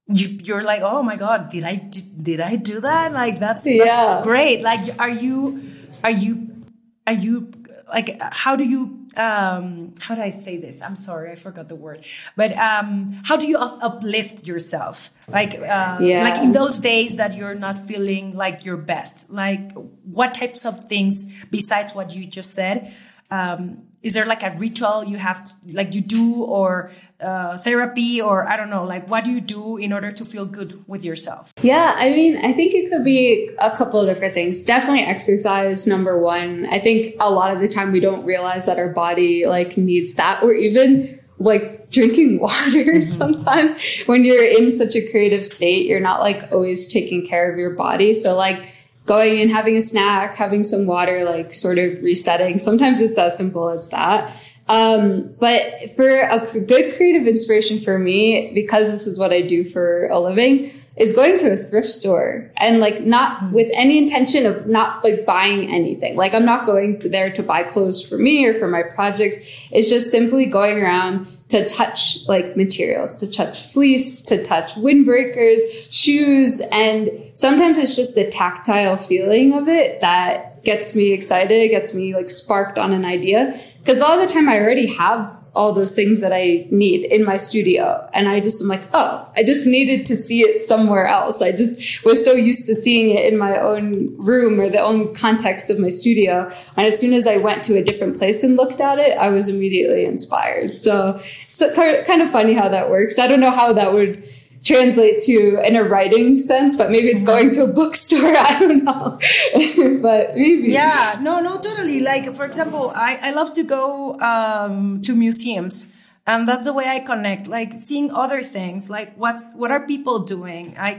you, 0.08 0.38
you're 0.42 0.62
like, 0.62 0.82
oh 0.82 1.02
my 1.02 1.16
god, 1.16 1.50
did 1.50 1.64
I 1.64 1.76
did 1.76 2.40
I 2.40 2.56
do 2.56 2.80
that? 2.80 3.12
Like 3.12 3.40
that's 3.40 3.64
that's 3.64 3.76
yeah. 3.76 4.20
great. 4.22 4.62
Like, 4.62 4.98
are 5.00 5.10
you 5.10 5.62
are 6.04 6.10
you 6.10 6.64
are 7.06 7.12
you 7.12 7.50
like 7.88 8.16
how 8.20 8.56
do 8.56 8.64
you 8.64 9.08
um 9.16 9.94
how 10.00 10.14
do 10.14 10.20
I 10.20 10.30
say 10.30 10.58
this? 10.58 10.80
I'm 10.80 10.94
sorry, 10.94 11.32
I 11.32 11.34
forgot 11.34 11.68
the 11.68 11.74
word. 11.74 12.06
But 12.36 12.52
um 12.56 13.20
how 13.24 13.36
do 13.36 13.46
you 13.46 13.58
uplift 13.58 14.46
yourself? 14.46 15.10
Like 15.28 15.54
uh, 15.54 15.98
yeah. 16.00 16.22
like 16.22 16.40
in 16.40 16.52
those 16.52 16.78
days 16.78 17.16
that 17.16 17.34
you're 17.34 17.54
not 17.56 17.76
feeling 17.76 18.36
like 18.36 18.64
your 18.64 18.76
best. 18.76 19.30
Like 19.30 19.72
what 20.04 20.34
types 20.34 20.64
of 20.64 20.84
things 20.84 21.44
besides 21.50 21.94
what 21.94 22.14
you 22.14 22.26
just 22.26 22.54
said 22.54 22.92
um 23.28 23.82
is 24.06 24.14
there 24.14 24.24
like 24.24 24.44
a 24.44 24.54
ritual 24.56 25.02
you 25.02 25.18
have 25.18 25.44
to, 25.44 25.52
like 25.74 25.92
you 25.92 26.00
do 26.00 26.44
or 26.44 26.92
uh, 27.20 27.58
therapy 27.58 28.20
or 28.20 28.48
i 28.48 28.56
don't 28.56 28.70
know 28.70 28.84
like 28.84 29.10
what 29.10 29.24
do 29.24 29.32
you 29.32 29.40
do 29.40 29.76
in 29.76 29.92
order 29.92 30.12
to 30.12 30.24
feel 30.24 30.46
good 30.46 30.70
with 30.86 31.04
yourself? 31.04 31.52
Yeah 31.60 31.94
i 31.98 32.10
mean 32.10 32.36
i 32.48 32.52
think 32.52 32.72
it 32.72 32.88
could 32.88 33.04
be 33.04 33.50
a 33.58 33.70
couple 33.76 33.98
of 34.00 34.06
different 34.06 34.32
things. 34.32 34.62
Definitely 34.62 35.02
exercise 35.02 35.86
number 35.86 36.18
one. 36.18 36.66
I 36.70 36.78
think 36.78 37.14
a 37.18 37.30
lot 37.30 37.50
of 37.50 37.60
the 37.60 37.68
time 37.68 37.90
we 37.90 38.00
don't 38.00 38.24
realize 38.24 38.66
that 38.66 38.78
our 38.78 38.88
body 38.88 39.46
like 39.46 39.76
needs 39.76 40.14
that 40.14 40.42
or 40.42 40.52
even 40.52 41.18
like 41.38 41.90
drinking 41.90 42.38
water 42.46 42.84
mm-hmm. 42.84 43.00
sometimes. 43.00 44.02
When 44.04 44.24
you're 44.24 44.48
in 44.58 44.70
such 44.70 44.94
a 44.94 45.10
creative 45.10 45.44
state 45.44 45.86
you're 45.86 46.06
not 46.10 46.20
like 46.20 46.52
always 46.52 46.86
taking 46.86 47.26
care 47.26 47.50
of 47.50 47.58
your 47.58 47.70
body. 47.70 48.14
So 48.14 48.36
like 48.36 48.72
going 49.06 49.40
and 49.40 49.50
having 49.50 49.76
a 49.76 49.80
snack, 49.80 50.34
having 50.34 50.62
some 50.62 50.86
water, 50.86 51.24
like 51.24 51.52
sort 51.52 51.78
of 51.78 52.02
resetting. 52.02 52.58
Sometimes 52.58 53.00
it's 53.00 53.16
as 53.16 53.38
simple 53.38 53.70
as 53.70 53.88
that. 53.88 54.30
Um, 54.68 55.32
but 55.38 55.62
for 55.94 56.08
a 56.08 56.60
good 56.60 56.96
creative 56.96 57.26
inspiration 57.26 57.80
for 57.80 57.98
me, 57.98 58.52
because 58.52 58.90
this 58.90 59.06
is 59.06 59.18
what 59.18 59.32
I 59.32 59.42
do 59.42 59.64
for 59.64 60.08
a 60.08 60.18
living, 60.18 60.70
is 60.96 61.14
going 61.14 61.36
to 61.38 61.52
a 61.52 61.56
thrift 61.56 61.88
store 61.88 62.50
and 62.56 62.80
like 62.80 63.02
not 63.02 63.38
hmm. 63.38 63.52
with 63.52 63.68
any 63.74 63.98
intention 63.98 64.46
of 64.46 64.66
not 64.66 65.04
like 65.04 65.26
buying 65.26 65.70
anything. 65.72 66.16
Like 66.16 66.34
I'm 66.34 66.46
not 66.46 66.64
going 66.64 66.98
to 67.00 67.08
there 67.08 67.30
to 67.32 67.42
buy 67.42 67.62
clothes 67.62 68.06
for 68.06 68.16
me 68.16 68.46
or 68.46 68.54
for 68.54 68.68
my 68.68 68.82
projects. 68.82 69.38
It's 69.70 69.88
just 69.88 70.10
simply 70.10 70.46
going 70.46 70.80
around 70.82 71.26
to 71.48 71.68
touch 71.68 72.26
like 72.26 72.56
materials, 72.56 73.20
to 73.20 73.30
touch 73.30 73.62
fleece, 73.72 74.22
to 74.22 74.44
touch 74.44 74.74
windbreakers, 74.74 75.60
shoes. 75.90 76.62
And 76.72 77.10
sometimes 77.34 77.78
it's 77.78 77.94
just 77.94 78.14
the 78.14 78.30
tactile 78.30 78.96
feeling 78.96 79.52
of 79.52 79.68
it 79.68 80.00
that 80.00 80.64
gets 80.64 80.96
me 80.96 81.12
excited, 81.12 81.70
gets 81.70 81.94
me 81.94 82.14
like 82.14 82.30
sparked 82.30 82.78
on 82.78 82.92
an 82.92 83.04
idea. 83.04 83.58
Cause 83.84 84.00
all 84.00 84.18
the 84.18 84.26
time 84.26 84.48
I 84.48 84.58
already 84.58 84.92
have 84.96 85.35
all 85.56 85.72
those 85.72 85.94
things 85.94 86.20
that 86.20 86.32
I 86.32 86.66
need 86.70 87.04
in 87.06 87.24
my 87.24 87.38
studio. 87.38 88.08
And 88.12 88.28
I 88.28 88.40
just 88.40 88.62
am 88.62 88.68
like, 88.68 88.82
oh, 88.92 89.26
I 89.36 89.42
just 89.42 89.66
needed 89.66 90.06
to 90.06 90.14
see 90.14 90.42
it 90.42 90.62
somewhere 90.62 91.06
else. 91.06 91.40
I 91.42 91.50
just 91.50 92.04
was 92.04 92.22
so 92.24 92.32
used 92.32 92.66
to 92.66 92.74
seeing 92.74 93.16
it 93.16 93.32
in 93.32 93.38
my 93.38 93.58
own 93.58 94.14
room 94.18 94.60
or 94.60 94.68
the 94.68 94.80
own 94.80 95.14
context 95.14 95.70
of 95.70 95.78
my 95.78 95.88
studio. 95.88 96.52
And 96.76 96.86
as 96.86 96.98
soon 96.98 97.14
as 97.14 97.26
I 97.26 97.38
went 97.38 97.64
to 97.64 97.78
a 97.78 97.82
different 97.82 98.16
place 98.16 98.44
and 98.44 98.56
looked 98.56 98.80
at 98.80 98.98
it, 98.98 99.16
I 99.16 99.30
was 99.30 99.48
immediately 99.48 100.04
inspired. 100.04 100.76
So, 100.76 101.20
so 101.48 101.74
kind 101.74 102.22
of 102.22 102.30
funny 102.30 102.52
how 102.52 102.68
that 102.68 102.90
works. 102.90 103.18
I 103.18 103.26
don't 103.26 103.40
know 103.40 103.50
how 103.50 103.72
that 103.72 103.92
would 103.92 104.24
translate 104.66 105.20
to 105.22 105.60
in 105.64 105.76
a 105.76 105.84
writing 105.84 106.36
sense, 106.36 106.76
but 106.76 106.90
maybe 106.90 107.08
it's 107.08 107.22
going 107.22 107.50
to 107.52 107.64
a 107.64 107.66
bookstore. 107.68 108.36
I 108.36 108.58
don't 108.58 108.84
know, 108.84 109.18
but 110.02 110.34
maybe. 110.34 110.68
Yeah, 110.68 111.18
no, 111.22 111.40
no, 111.40 111.58
totally. 111.58 112.00
Like, 112.00 112.34
for 112.34 112.44
example, 112.44 112.92
I, 112.94 113.18
I 113.22 113.32
love 113.32 113.52
to 113.54 113.62
go 113.62 114.18
um, 114.18 115.00
to 115.02 115.14
museums. 115.14 115.86
And 116.28 116.48
that's 116.48 116.66
the 116.66 116.72
way 116.72 116.88
I 116.88 116.98
connect, 116.98 117.46
like 117.46 117.74
seeing 117.76 118.10
other 118.10 118.42
things, 118.42 118.90
like 118.90 119.14
what's, 119.14 119.46
what 119.54 119.70
are 119.70 119.86
people 119.86 120.18
doing? 120.18 120.74
I, 120.76 120.98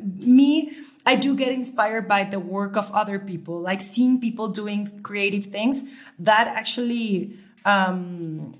me, 0.00 0.70
I 1.04 1.16
do 1.16 1.34
get 1.34 1.50
inspired 1.50 2.06
by 2.06 2.22
the 2.22 2.38
work 2.38 2.76
of 2.76 2.88
other 2.92 3.18
people, 3.18 3.60
like 3.60 3.80
seeing 3.80 4.20
people 4.20 4.46
doing 4.46 5.00
creative 5.02 5.46
things 5.46 5.92
that 6.20 6.46
actually, 6.46 7.36
um, 7.64 8.54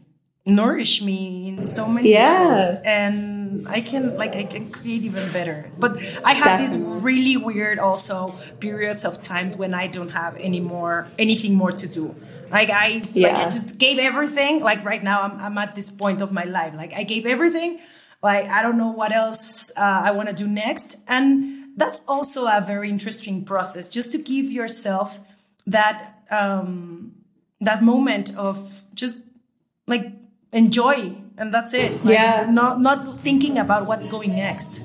nourish 0.49 1.03
me 1.03 1.49
in 1.49 1.65
so 1.65 1.87
many 1.87 2.13
yeah. 2.13 2.33
levels 2.33 2.81
and 2.85 3.69
i 3.69 3.81
can 3.81 4.17
like 4.17 4.35
i 4.35 4.45
can 4.45 4.71
create 4.71 5.03
even 5.03 5.31
better 5.31 5.71
but 5.79 5.93
i 6.25 6.33
have 6.33 6.59
these 6.59 6.77
really 6.79 7.37
weird 7.37 7.79
also 7.79 8.29
periods 8.59 9.05
of 9.05 9.21
times 9.21 9.57
when 9.57 9.75
i 9.75 9.87
don't 9.87 10.11
have 10.11 10.35
any 10.37 10.61
more 10.61 11.07
anything 11.19 11.55
more 11.55 11.71
to 11.71 11.87
do 11.87 12.15
like 12.51 12.71
i 12.71 13.03
yeah. 13.13 13.29
like 13.29 13.37
i 13.37 13.45
just 13.45 13.77
gave 13.77 13.99
everything 13.99 14.61
like 14.61 14.85
right 14.85 15.03
now 15.03 15.23
I'm, 15.23 15.39
I'm 15.39 15.59
at 15.59 15.75
this 15.75 15.91
point 15.91 16.23
of 16.23 16.33
my 16.33 16.45
life 16.45 16.75
like 16.75 16.93
i 16.95 17.03
gave 17.03 17.27
everything 17.27 17.79
like 18.23 18.47
i 18.47 18.63
don't 18.63 18.79
know 18.79 18.91
what 18.91 19.13
else 19.13 19.71
uh, 19.77 20.03
i 20.05 20.11
want 20.13 20.29
to 20.29 20.35
do 20.35 20.49
next 20.49 20.97
and 21.07 21.77
that's 21.77 22.03
also 22.09 22.47
a 22.47 22.63
very 22.67 22.89
interesting 22.89 23.45
process 23.45 23.87
just 23.87 24.13
to 24.13 24.19
give 24.19 24.47
yourself 24.47 25.21
that 25.67 26.15
um 26.31 27.13
that 27.61 27.83
moment 27.83 28.35
of 28.37 28.85
just 28.95 29.19
like 29.87 30.13
enjoy 30.53 31.15
and 31.37 31.53
that's 31.53 31.75
it 31.75 31.93
like, 32.05 32.15
yeah 32.15 32.47
not 32.51 32.81
not 32.81 33.17
thinking 33.19 33.59
about 33.59 33.87
what's 33.87 34.07
going 34.07 34.35
next 34.35 34.83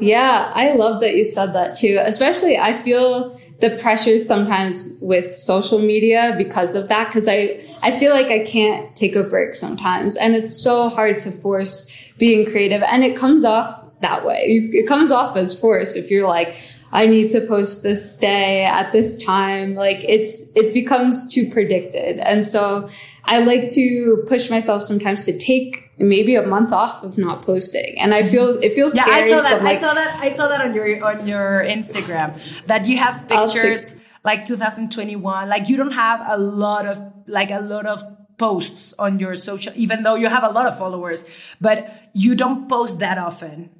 yeah 0.00 0.50
i 0.54 0.72
love 0.74 1.00
that 1.00 1.14
you 1.14 1.24
said 1.24 1.52
that 1.52 1.76
too 1.76 2.00
especially 2.04 2.58
i 2.58 2.72
feel 2.72 3.30
the 3.60 3.78
pressure 3.80 4.18
sometimes 4.18 4.98
with 5.00 5.34
social 5.34 5.78
media 5.78 6.34
because 6.36 6.74
of 6.74 6.88
that 6.88 7.06
because 7.08 7.28
i 7.28 7.60
i 7.82 7.96
feel 7.96 8.12
like 8.12 8.26
i 8.26 8.40
can't 8.40 8.94
take 8.96 9.14
a 9.14 9.22
break 9.22 9.54
sometimes 9.54 10.16
and 10.16 10.34
it's 10.34 10.62
so 10.62 10.88
hard 10.88 11.18
to 11.18 11.30
force 11.30 11.96
being 12.18 12.44
creative 12.44 12.82
and 12.90 13.04
it 13.04 13.16
comes 13.16 13.44
off 13.44 13.84
that 14.00 14.24
way 14.24 14.42
it 14.46 14.86
comes 14.88 15.12
off 15.12 15.36
as 15.36 15.58
force 15.58 15.94
if 15.96 16.10
you're 16.10 16.28
like 16.28 16.56
I 16.94 17.08
need 17.08 17.30
to 17.30 17.40
post 17.40 17.82
this 17.82 18.16
day 18.16 18.64
at 18.64 18.92
this 18.92 19.22
time. 19.22 19.74
Like 19.74 20.04
it's, 20.08 20.56
it 20.56 20.72
becomes 20.72 21.34
too 21.34 21.50
predicted. 21.50 22.18
And 22.20 22.46
so 22.46 22.88
I 23.26 23.40
like 23.40 23.70
to 23.70 24.24
push 24.26 24.50
myself 24.50 24.82
sometimes 24.82 25.22
to 25.26 25.38
take 25.38 25.90
maybe 25.98 26.34
a 26.34 26.46
month 26.46 26.72
off 26.72 27.02
of 27.02 27.16
not 27.16 27.42
posting. 27.42 27.98
And 27.98 28.12
I 28.12 28.22
mm-hmm. 28.22 28.30
feel, 28.30 28.48
it 28.62 28.74
feels 28.74 28.94
yeah, 28.94 29.02
scary. 29.02 29.32
I 29.32 29.40
saw 29.40 29.40
that. 29.40 29.62
like, 29.62 29.76
I 29.76 29.80
saw 29.80 29.94
that. 29.94 30.18
I 30.20 30.28
saw 30.30 30.48
that 30.48 30.60
on 30.60 30.74
your, 30.74 31.04
on 31.04 31.26
your 31.26 31.64
Instagram 31.66 32.66
that 32.66 32.86
you 32.86 32.98
have 32.98 33.28
pictures 33.28 33.96
like 34.24 34.44
2021. 34.44 35.48
Like 35.48 35.68
you 35.68 35.76
don't 35.76 35.92
have 35.92 36.20
a 36.26 36.36
lot 36.36 36.86
of, 36.86 37.00
like 37.26 37.50
a 37.50 37.60
lot 37.60 37.86
of 37.86 38.02
posts 38.36 38.94
on 38.98 39.18
your 39.18 39.36
social, 39.36 39.72
even 39.76 40.02
though 40.02 40.16
you 40.16 40.28
have 40.28 40.44
a 40.44 40.50
lot 40.50 40.66
of 40.66 40.76
followers, 40.76 41.24
but 41.60 42.10
you 42.12 42.34
don't 42.34 42.68
post 42.68 42.98
that 42.98 43.16
often 43.16 43.70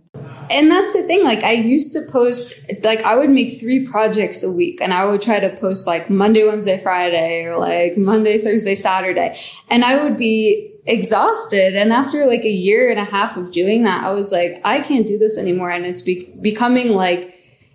and 0.50 0.70
that's 0.70 0.92
the 0.92 1.02
thing 1.02 1.22
like 1.22 1.42
i 1.42 1.52
used 1.52 1.92
to 1.92 2.00
post 2.11 2.54
like 2.83 3.02
i 3.02 3.14
would 3.14 3.30
make 3.30 3.59
three 3.61 3.87
projects 3.87 4.42
a 4.42 4.50
week 4.50 4.80
and 4.80 4.92
i 4.92 5.04
would 5.04 5.20
try 5.20 5.38
to 5.38 5.50
post 5.57 5.87
like 5.87 6.09
monday 6.11 6.46
wednesday 6.46 6.78
friday 6.78 7.44
or 7.44 7.59
like 7.59 7.96
monday 7.96 8.38
thursday 8.38 8.74
saturday. 8.74 9.37
And 9.70 9.85
i 9.85 10.02
would 10.02 10.16
be 10.16 10.72
exhausted 10.87 11.74
and 11.74 11.92
after 11.92 12.26
like 12.26 12.44
a 12.44 12.50
year 12.50 12.90
and 12.90 12.98
a 12.98 13.04
half 13.04 13.37
of 13.37 13.52
doing 13.52 13.85
that 13.85 14.04
i 14.04 14.12
was 14.12 14.33
like 14.33 14.61
i 14.64 14.80
can't 14.80 15.07
do 15.07 15.18
this 15.18 15.38
anymore 15.38 15.70
and 15.70 15.87
it's 15.87 16.02
be- 16.02 16.33
becoming 16.40 16.92
like 16.92 17.35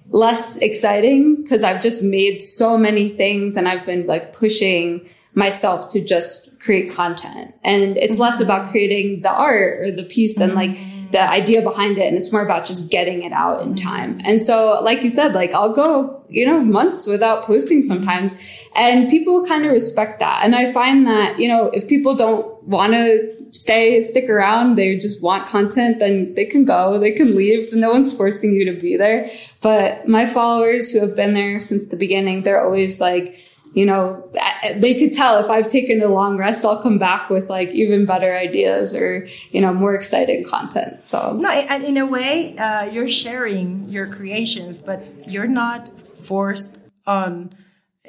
less 0.09 0.57
exciting 0.57 1.35
because 1.41 1.63
i've 1.63 1.81
just 1.81 2.03
made 2.03 2.43
so 2.43 2.77
many 2.77 3.09
things 3.09 3.57
and 3.57 3.67
i've 3.67 3.85
been 3.85 4.05
like 4.05 4.31
pushing 4.33 5.07
myself 5.33 5.87
to 5.89 6.03
just 6.03 6.49
create 6.59 6.91
content. 6.91 7.55
And 7.63 7.97
it's 7.97 8.19
less 8.19 8.41
about 8.41 8.63
mm-hmm. 8.63 8.71
creating 8.71 9.21
the 9.21 9.31
art 9.31 9.79
or 9.79 9.91
the 9.91 10.03
piece 10.03 10.39
and 10.39 10.53
like 10.53 10.71
mm-hmm. 10.71 10.98
The 11.11 11.29
idea 11.29 11.61
behind 11.61 11.97
it 11.97 12.07
and 12.07 12.17
it's 12.17 12.31
more 12.31 12.43
about 12.43 12.65
just 12.65 12.91
getting 12.91 13.23
it 13.23 13.31
out 13.31 13.61
in 13.61 13.75
time. 13.75 14.19
And 14.23 14.41
so, 14.41 14.79
like 14.81 15.01
you 15.01 15.09
said, 15.09 15.33
like 15.33 15.53
I'll 15.53 15.73
go, 15.73 16.23
you 16.29 16.45
know, 16.45 16.59
months 16.61 17.07
without 17.07 17.45
posting 17.45 17.81
sometimes 17.81 18.39
and 18.75 19.09
people 19.09 19.45
kind 19.45 19.65
of 19.65 19.71
respect 19.71 20.19
that. 20.19 20.43
And 20.43 20.55
I 20.55 20.71
find 20.71 21.07
that, 21.07 21.39
you 21.39 21.47
know, 21.47 21.71
if 21.73 21.87
people 21.87 22.15
don't 22.15 22.61
want 22.63 22.93
to 22.93 23.35
stay, 23.51 23.99
stick 24.01 24.29
around, 24.29 24.75
they 24.75 24.95
just 24.97 25.23
want 25.23 25.47
content, 25.47 25.99
then 25.99 26.33
they 26.35 26.45
can 26.45 26.65
go, 26.65 26.99
they 26.99 27.11
can 27.11 27.35
leave. 27.35 27.73
No 27.73 27.89
one's 27.89 28.15
forcing 28.15 28.53
you 28.53 28.65
to 28.65 28.79
be 28.79 28.95
there. 28.95 29.27
But 29.61 30.07
my 30.07 30.25
followers 30.25 30.91
who 30.91 30.99
have 30.99 31.15
been 31.15 31.33
there 31.33 31.59
since 31.59 31.87
the 31.87 31.95
beginning, 31.95 32.43
they're 32.43 32.63
always 32.63 33.01
like, 33.01 33.39
you 33.73 33.85
know, 33.85 34.29
they 34.77 34.97
could 34.97 35.11
tell 35.11 35.43
if 35.43 35.49
I've 35.49 35.67
taken 35.67 36.01
a 36.01 36.07
long 36.07 36.37
rest, 36.37 36.65
I'll 36.65 36.81
come 36.81 36.97
back 36.97 37.29
with 37.29 37.49
like 37.49 37.69
even 37.69 38.05
better 38.05 38.35
ideas 38.35 38.95
or, 38.95 39.27
you 39.51 39.61
know, 39.61 39.73
more 39.73 39.93
exciting 39.93 40.43
content. 40.43 41.05
So, 41.05 41.33
no, 41.33 41.49
and 41.49 41.83
in 41.83 41.97
a 41.97 42.05
way, 42.05 42.57
uh, 42.57 42.85
you're 42.85 43.07
sharing 43.07 43.87
your 43.87 44.07
creations, 44.07 44.79
but 44.79 45.27
you're 45.27 45.47
not 45.47 45.99
forced 46.17 46.77
on, 47.05 47.53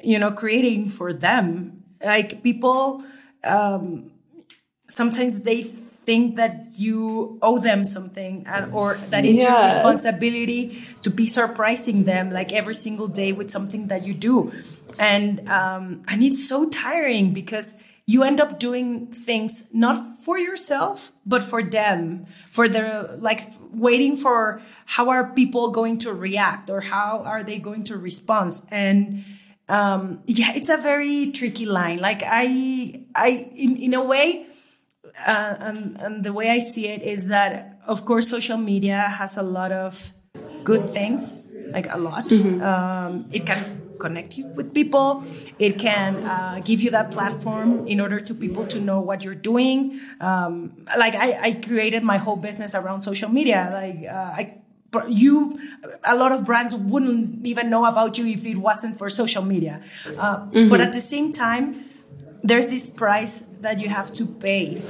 you 0.03 0.19
know, 0.19 0.31
creating 0.31 0.89
for 0.89 1.13
them. 1.13 1.85
Like 2.03 2.43
people, 2.43 3.05
um, 3.45 4.11
sometimes 4.89 5.43
they 5.43 5.65
think 6.11 6.37
that 6.37 6.57
you 6.77 7.39
owe 7.43 7.59
them 7.59 7.85
something 7.85 8.45
and, 8.47 8.73
or 8.73 8.95
that 9.11 9.25
it's 9.25 9.41
yeah. 9.41 9.53
your 9.53 9.65
responsibility 9.67 10.77
to 11.03 11.11
be 11.11 11.27
surprising 11.27 12.05
them 12.05 12.31
like 12.31 12.53
every 12.53 12.75
single 12.75 13.07
day 13.07 13.33
with 13.33 13.51
something 13.51 13.89
that 13.89 14.07
you 14.07 14.15
do 14.15 14.51
and 14.99 15.49
um, 15.49 16.03
and 16.09 16.23
it's 16.23 16.49
so 16.49 16.69
tiring 16.69 17.33
because 17.33 17.77
you 18.07 18.25
end 18.25 18.41
up 18.41 18.59
doing 18.59 19.07
things 19.07 19.71
not 19.73 19.97
for 20.25 20.37
yourself 20.39 21.13
but 21.25 21.45
for 21.45 21.63
them 21.63 22.27
for 22.51 22.69
their 22.69 23.17
like 23.21 23.41
waiting 23.73 24.17
for 24.17 24.61
how 24.87 25.09
are 25.11 25.33
people 25.35 25.71
going 25.71 25.97
to 25.99 26.13
react 26.13 26.71
or 26.71 26.81
how 26.81 27.23
are 27.23 27.45
they 27.45 27.59
going 27.59 27.85
to 27.85 27.97
respond. 27.97 28.51
And 28.71 29.25
um, 29.69 30.23
yeah 30.25 30.53
it's 30.55 30.69
a 30.69 30.77
very 30.77 31.31
tricky 31.33 31.67
line. 31.67 31.99
Like 31.99 32.23
i 32.25 33.05
i 33.15 33.51
in, 33.55 33.77
in 33.77 33.95
a 33.95 34.03
way 34.03 34.47
uh, 35.27 35.57
and, 35.59 35.97
and 36.01 36.25
the 36.25 36.33
way 36.33 36.49
i 36.49 36.59
see 36.59 36.89
it 36.89 37.03
is 37.03 37.27
that 37.27 37.81
of 37.87 38.05
course 38.05 38.29
social 38.29 38.57
media 38.57 39.01
has 39.19 39.37
a 39.37 39.43
lot 39.43 39.73
of 39.73 40.13
good 40.65 40.89
things 40.91 41.49
like 41.73 41.87
a 41.91 41.99
lot. 41.99 42.25
Mm-hmm. 42.25 42.63
um, 42.63 43.27
it 43.31 43.47
can 43.47 43.80
connect 44.01 44.37
you 44.39 44.47
with 44.47 44.73
people. 44.75 45.23
It 45.59 45.79
can 45.79 46.17
uh, 46.17 46.61
give 46.65 46.81
you 46.81 46.91
that 46.91 47.11
platform 47.11 47.87
in 47.87 48.01
order 48.01 48.19
to 48.19 48.35
people 48.35 48.67
to 48.69 48.81
know 48.81 49.01
what 49.01 49.23
you're 49.23 49.43
doing. 49.53 50.01
Um, 50.21 50.85
like 50.99 51.15
I, 51.15 51.29
I, 51.49 51.53
created 51.53 52.03
my 52.03 52.17
whole 52.17 52.37
business 52.37 52.75
around 52.75 53.03
social 53.03 53.31
media. 53.31 53.71
Like 53.73 53.99
uh, 54.09 54.41
I 54.41 54.61
you 55.09 55.59
a 56.05 56.17
lot 56.17 56.33
of 56.33 56.45
brands 56.45 56.75
wouldn't 56.75 57.47
even 57.47 57.71
know 57.71 57.85
about 57.85 58.19
you 58.19 58.27
if 58.27 58.45
it 58.45 58.59
wasn't 58.59 58.99
for 58.99 59.09
social 59.09 59.45
media 59.45 59.83
uh, 60.19 60.39
mm-hmm. 60.39 60.69
but 60.69 60.81
at 60.81 60.93
the 60.93 61.01
same 61.01 61.33
time 61.33 61.85
there's 62.43 62.69
this 62.69 62.89
price 62.89 63.41
that 63.61 63.79
you 63.79 63.89
have 63.89 64.13
to 64.13 64.27
pay 64.27 64.83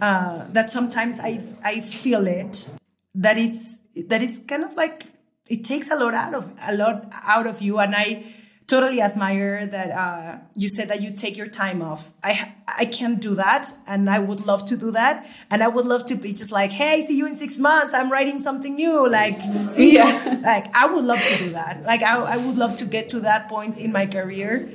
uh, 0.00 0.44
that 0.52 0.70
sometimes 0.70 1.18
i 1.20 1.42
i 1.64 1.80
feel 1.80 2.26
it 2.26 2.72
that 3.14 3.36
it's 3.36 3.80
that 4.06 4.22
it's 4.22 4.44
kind 4.44 4.62
of 4.62 4.72
like 4.74 5.04
it 5.48 5.64
takes 5.64 5.90
a 5.90 5.96
lot 5.96 6.14
out 6.14 6.34
of 6.34 6.52
a 6.68 6.76
lot 6.76 7.12
out 7.26 7.46
of 7.46 7.60
you 7.60 7.78
and 7.78 7.94
i 7.96 8.24
totally 8.70 9.02
admire 9.02 9.66
that 9.66 9.90
uh, 9.90 10.38
you 10.54 10.68
said 10.68 10.88
that 10.88 11.02
you 11.02 11.10
take 11.10 11.36
your 11.36 11.48
time 11.48 11.82
off. 11.82 12.12
I 12.22 12.54
I 12.68 12.84
can't 12.84 13.20
do 13.20 13.34
that, 13.34 13.72
and 13.86 14.08
I 14.08 14.20
would 14.20 14.46
love 14.46 14.62
to 14.68 14.76
do 14.76 14.92
that, 14.92 15.26
and 15.50 15.62
I 15.62 15.68
would 15.74 15.86
love 15.86 16.06
to 16.06 16.14
be 16.14 16.32
just 16.32 16.52
like, 16.52 16.70
hey, 16.70 17.02
see 17.02 17.16
you 17.18 17.26
in 17.26 17.36
six 17.36 17.58
months. 17.58 17.92
I'm 17.92 18.10
writing 18.10 18.38
something 18.38 18.74
new. 18.76 19.08
Like, 19.10 19.36
see, 19.70 19.94
yeah. 19.96 20.40
like 20.44 20.66
I 20.74 20.86
would 20.86 21.04
love 21.04 21.22
to 21.30 21.36
do 21.44 21.50
that. 21.50 21.82
Like, 21.82 22.02
I 22.02 22.14
I 22.34 22.36
would 22.36 22.56
love 22.56 22.76
to 22.76 22.84
get 22.84 23.08
to 23.08 23.20
that 23.20 23.48
point 23.48 23.80
in 23.80 23.90
my 23.90 24.06
career 24.06 24.68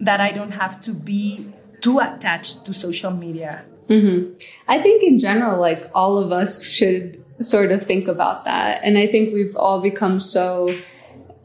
that 0.00 0.20
I 0.20 0.32
don't 0.32 0.52
have 0.62 0.80
to 0.86 0.92
be 0.94 1.52
too 1.82 1.98
attached 1.98 2.64
to 2.66 2.72
social 2.72 3.10
media. 3.10 3.64
Mm-hmm. 3.88 4.32
I 4.66 4.78
think 4.78 5.02
in 5.02 5.18
general, 5.18 5.60
like 5.60 5.82
all 5.94 6.16
of 6.16 6.32
us 6.32 6.70
should 6.72 7.22
sort 7.38 7.70
of 7.70 7.84
think 7.84 8.08
about 8.08 8.44
that, 8.44 8.80
and 8.82 8.96
I 8.96 9.06
think 9.06 9.34
we've 9.34 9.56
all 9.56 9.80
become 9.82 10.18
so 10.18 10.74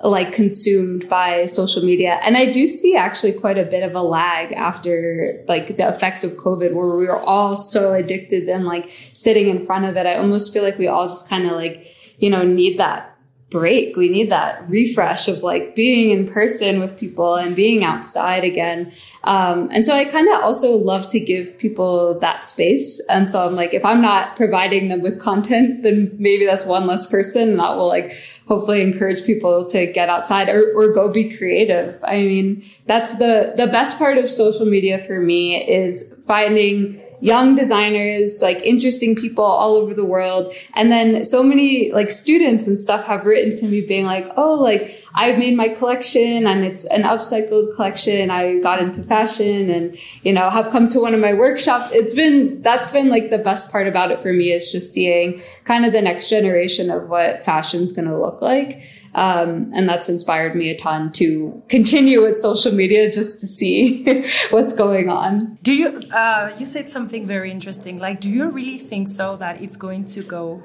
like 0.03 0.31
consumed 0.31 1.09
by 1.09 1.45
social 1.45 1.83
media. 1.83 2.19
And 2.21 2.37
I 2.37 2.51
do 2.51 2.67
see 2.67 2.95
actually 2.95 3.33
quite 3.33 3.57
a 3.57 3.63
bit 3.63 3.83
of 3.83 3.95
a 3.95 4.01
lag 4.01 4.53
after 4.53 5.43
like 5.47 5.77
the 5.77 5.87
effects 5.87 6.23
of 6.23 6.31
COVID 6.33 6.73
where 6.73 6.95
we 6.95 7.07
were 7.07 7.19
all 7.19 7.55
so 7.55 7.93
addicted 7.93 8.47
and 8.47 8.65
like 8.65 8.89
sitting 8.89 9.47
in 9.47 9.65
front 9.65 9.85
of 9.85 9.97
it. 9.97 10.05
I 10.05 10.17
almost 10.17 10.53
feel 10.53 10.63
like 10.63 10.77
we 10.77 10.87
all 10.87 11.07
just 11.07 11.29
kind 11.29 11.47
of 11.47 11.53
like, 11.53 11.87
you 12.19 12.29
know, 12.29 12.43
need 12.43 12.77
that 12.77 13.17
break. 13.49 13.95
We 13.95 14.09
need 14.09 14.29
that 14.29 14.69
refresh 14.69 15.27
of 15.29 15.41
like 15.41 15.73
being 15.73 16.11
in 16.11 16.27
person 16.27 16.79
with 16.79 16.99
people 16.99 17.35
and 17.35 17.55
being 17.55 17.83
outside 17.83 18.43
again. 18.43 18.91
Um, 19.23 19.69
and 19.71 19.85
so 19.85 19.95
I 19.95 20.03
kind 20.05 20.27
of 20.27 20.43
also 20.43 20.71
love 20.75 21.07
to 21.09 21.19
give 21.19 21.57
people 21.57 22.19
that 22.19 22.45
space. 22.45 23.01
And 23.09 23.31
so 23.31 23.45
I'm 23.45 23.55
like, 23.55 23.73
if 23.73 23.85
I'm 23.85 24.01
not 24.01 24.35
providing 24.35 24.89
them 24.89 25.01
with 25.01 25.21
content, 25.21 25.83
then 25.83 26.13
maybe 26.19 26.45
that's 26.45 26.65
one 26.65 26.87
less 26.87 27.09
person 27.09 27.55
that 27.57 27.77
will 27.77 27.87
like 27.87 28.11
hopefully 28.47 28.81
encourage 28.81 29.25
people 29.25 29.65
to 29.65 29.91
get 29.91 30.09
outside 30.09 30.49
or, 30.49 30.73
or 30.75 30.93
go 30.93 31.11
be 31.11 31.29
creative. 31.37 31.99
I 32.03 32.23
mean, 32.23 32.63
that's 32.85 33.17
the, 33.17 33.53
the 33.57 33.67
best 33.67 33.97
part 33.97 34.17
of 34.17 34.29
social 34.29 34.65
media 34.65 34.99
for 34.99 35.19
me 35.19 35.67
is 35.67 36.21
finding 36.25 36.99
young 37.19 37.55
designers, 37.55 38.41
like 38.41 38.61
interesting 38.61 39.15
people 39.15 39.43
all 39.43 39.75
over 39.75 39.93
the 39.93 40.05
world. 40.05 40.53
And 40.75 40.91
then 40.91 41.23
so 41.23 41.43
many 41.43 41.91
like 41.91 42.11
students 42.11 42.67
and 42.67 42.77
stuff 42.77 43.05
have 43.05 43.25
written 43.25 43.55
to 43.57 43.67
me 43.67 43.81
being 43.81 44.05
like, 44.05 44.27
Oh, 44.37 44.55
like 44.55 44.95
I've 45.15 45.39
made 45.39 45.57
my 45.57 45.69
collection 45.69 46.45
and 46.45 46.63
it's 46.63 46.85
an 46.85 47.03
upcycled 47.03 47.75
collection. 47.75 48.29
I 48.29 48.59
got 48.59 48.79
into 48.79 49.01
fashion 49.01 49.69
and, 49.69 49.97
you 50.23 50.31
know, 50.31 50.49
have 50.49 50.69
come 50.69 50.87
to 50.89 50.99
one 50.99 51.13
of 51.13 51.19
my 51.19 51.33
workshops. 51.33 51.91
It's 51.91 52.13
been, 52.13 52.61
that's 52.61 52.91
been 52.91 53.09
like 53.09 53.29
the 53.29 53.39
best 53.39 53.71
part 53.71 53.87
about 53.87 54.11
it 54.11 54.21
for 54.21 54.31
me 54.31 54.51
is 54.51 54.71
just 54.71 54.93
seeing 54.93 55.41
kind 55.63 55.85
of 55.85 55.93
the 55.93 56.01
next 56.01 56.29
generation 56.29 56.91
of 56.91 57.09
what 57.09 57.43
fashion's 57.43 57.91
going 57.91 58.07
to 58.07 58.17
look 58.17 58.41
like. 58.41 58.81
Um, 59.17 59.71
and 59.73 59.89
that's 59.89 60.09
inspired 60.09 60.55
me 60.55 60.69
a 60.69 60.77
ton 60.77 61.11
to 61.13 61.63
continue 61.69 62.21
with 62.21 62.37
social 62.37 62.71
media 62.71 63.11
just 63.11 63.39
to 63.39 63.47
see 63.47 64.03
what's 64.51 64.73
going 64.73 65.09
on. 65.09 65.57
Do 65.63 65.73
you, 65.73 66.03
uh, 66.13 66.51
you 66.59 66.67
said 66.67 66.91
something 66.91 67.25
very 67.25 67.49
interesting. 67.49 67.97
Like, 67.97 68.19
do 68.19 68.29
you 68.29 68.47
really 68.47 68.77
think 68.77 69.07
so 69.07 69.35
that 69.37 69.59
it's 69.59 69.75
going 69.75 70.05
to 70.05 70.21
go 70.21 70.61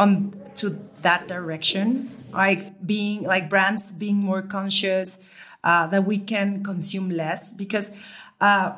on 0.00 0.34
to 0.56 0.80
that 1.02 1.28
direction? 1.28 2.10
Like 2.32 2.84
being, 2.84 3.22
like 3.22 3.48
brands 3.48 3.92
being 3.92 4.16
more 4.16 4.42
conscious, 4.42 5.20
uh, 5.62 5.86
that 5.86 6.04
we 6.04 6.18
can 6.18 6.64
consume 6.64 7.08
less 7.08 7.52
because, 7.52 7.92
uh, 8.40 8.72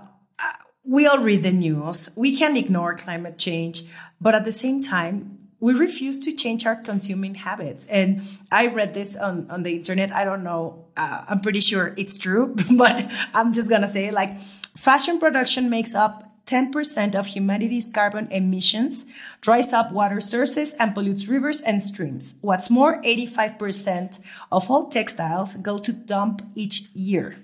we 0.86 1.06
all 1.06 1.20
read 1.20 1.40
the 1.40 1.50
news. 1.50 2.10
We 2.14 2.36
can 2.36 2.58
ignore 2.58 2.94
climate 2.94 3.38
change, 3.38 3.84
but 4.20 4.34
at 4.34 4.44
the 4.44 4.52
same 4.52 4.82
time, 4.82 5.33
we 5.64 5.72
refuse 5.72 6.18
to 6.18 6.30
change 6.30 6.66
our 6.66 6.76
consuming 6.76 7.36
habits. 7.36 7.86
And 7.86 8.22
I 8.52 8.66
read 8.66 8.92
this 8.92 9.16
on, 9.16 9.50
on 9.50 9.62
the 9.62 9.74
internet. 9.74 10.12
I 10.12 10.22
don't 10.22 10.44
know. 10.44 10.84
Uh, 10.94 11.24
I'm 11.26 11.40
pretty 11.40 11.60
sure 11.60 11.94
it's 11.96 12.18
true, 12.18 12.54
but 12.76 13.02
I'm 13.32 13.54
just 13.54 13.70
going 13.70 13.80
to 13.80 13.88
say 13.88 14.10
like 14.10 14.36
fashion 14.76 15.18
production 15.18 15.70
makes 15.70 15.94
up 15.94 16.30
10% 16.44 17.14
of 17.14 17.28
humanity's 17.28 17.88
carbon 17.88 18.28
emissions, 18.30 19.06
dries 19.40 19.72
up 19.72 19.90
water 19.90 20.20
sources, 20.20 20.74
and 20.74 20.92
pollutes 20.92 21.28
rivers 21.28 21.62
and 21.62 21.80
streams. 21.80 22.36
What's 22.42 22.68
more, 22.68 23.00
85% 23.00 24.20
of 24.52 24.70
all 24.70 24.88
textiles 24.88 25.56
go 25.56 25.78
to 25.78 25.94
dump 25.94 26.42
each 26.54 26.90
year. 26.90 27.36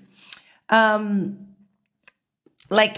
Um, 0.69 1.47
like, 2.69 2.97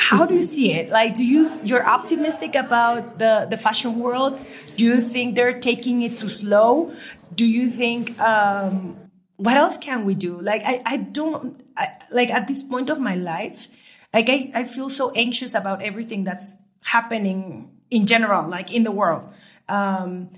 how 0.00 0.24
do 0.24 0.34
you 0.34 0.42
see 0.42 0.72
it? 0.72 0.88
Like, 0.88 1.14
do 1.14 1.22
you 1.22 1.44
you're 1.62 1.86
optimistic 1.86 2.54
about 2.54 3.18
the 3.18 3.46
the 3.50 3.58
fashion 3.58 4.00
world? 4.00 4.40
Do 4.76 4.82
you 4.82 5.02
think 5.02 5.34
they're 5.36 5.60
taking 5.60 6.00
it 6.00 6.16
too 6.16 6.32
slow? 6.32 6.90
Do 7.34 7.44
you 7.44 7.68
think 7.68 8.18
um, 8.18 8.96
what 9.36 9.58
else 9.58 9.76
can 9.76 10.06
we 10.06 10.14
do? 10.14 10.40
Like, 10.40 10.62
I 10.64 10.80
I 10.86 10.96
don't 10.96 11.60
I, 11.76 11.88
like 12.10 12.30
at 12.30 12.48
this 12.48 12.62
point 12.64 12.88
of 12.88 12.98
my 12.98 13.14
life, 13.14 13.68
like 14.14 14.30
I 14.30 14.50
I 14.54 14.64
feel 14.64 14.88
so 14.88 15.12
anxious 15.12 15.52
about 15.54 15.82
everything 15.82 16.24
that's 16.24 16.56
happening 16.84 17.68
in 17.90 18.06
general, 18.06 18.48
like 18.48 18.72
in 18.72 18.84
the 18.88 18.92
world. 18.92 19.28
Um, 19.68 20.32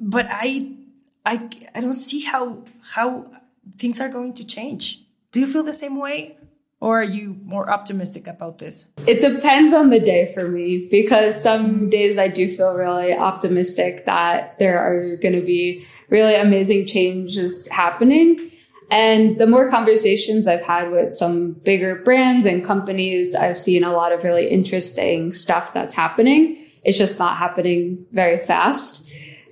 but 0.00 0.24
I 0.30 0.72
I 1.26 1.50
I 1.76 1.80
don't 1.84 2.00
see 2.00 2.24
how 2.24 2.64
how 2.96 3.28
things 3.76 4.00
are 4.00 4.08
going 4.08 4.32
to 4.40 4.44
change. 4.46 5.04
Do 5.32 5.40
you 5.40 5.46
feel 5.46 5.62
the 5.62 5.76
same 5.76 6.00
way? 6.00 6.37
Or 6.80 7.00
are 7.00 7.04
you 7.04 7.36
more 7.42 7.68
optimistic 7.70 8.28
about 8.28 8.58
this? 8.58 8.90
It 9.06 9.20
depends 9.20 9.72
on 9.72 9.90
the 9.90 9.98
day 9.98 10.32
for 10.32 10.48
me 10.48 10.86
because 10.90 11.42
some 11.42 11.90
days 11.90 12.18
I 12.18 12.28
do 12.28 12.48
feel 12.48 12.74
really 12.74 13.16
optimistic 13.16 14.06
that 14.06 14.58
there 14.60 14.78
are 14.78 15.16
going 15.16 15.34
to 15.34 15.44
be 15.44 15.84
really 16.08 16.34
amazing 16.34 16.86
changes 16.86 17.68
happening. 17.68 18.38
And 18.90 19.38
the 19.38 19.46
more 19.46 19.68
conversations 19.68 20.46
I've 20.46 20.62
had 20.62 20.90
with 20.90 21.14
some 21.14 21.52
bigger 21.52 21.96
brands 21.96 22.46
and 22.46 22.64
companies, 22.64 23.34
I've 23.34 23.58
seen 23.58 23.84
a 23.84 23.92
lot 23.92 24.12
of 24.12 24.24
really 24.24 24.48
interesting 24.48 25.32
stuff 25.32 25.74
that's 25.74 25.94
happening. 25.94 26.56
It's 26.84 26.96
just 26.96 27.18
not 27.18 27.36
happening 27.36 28.06
very 28.12 28.38
fast. 28.38 29.07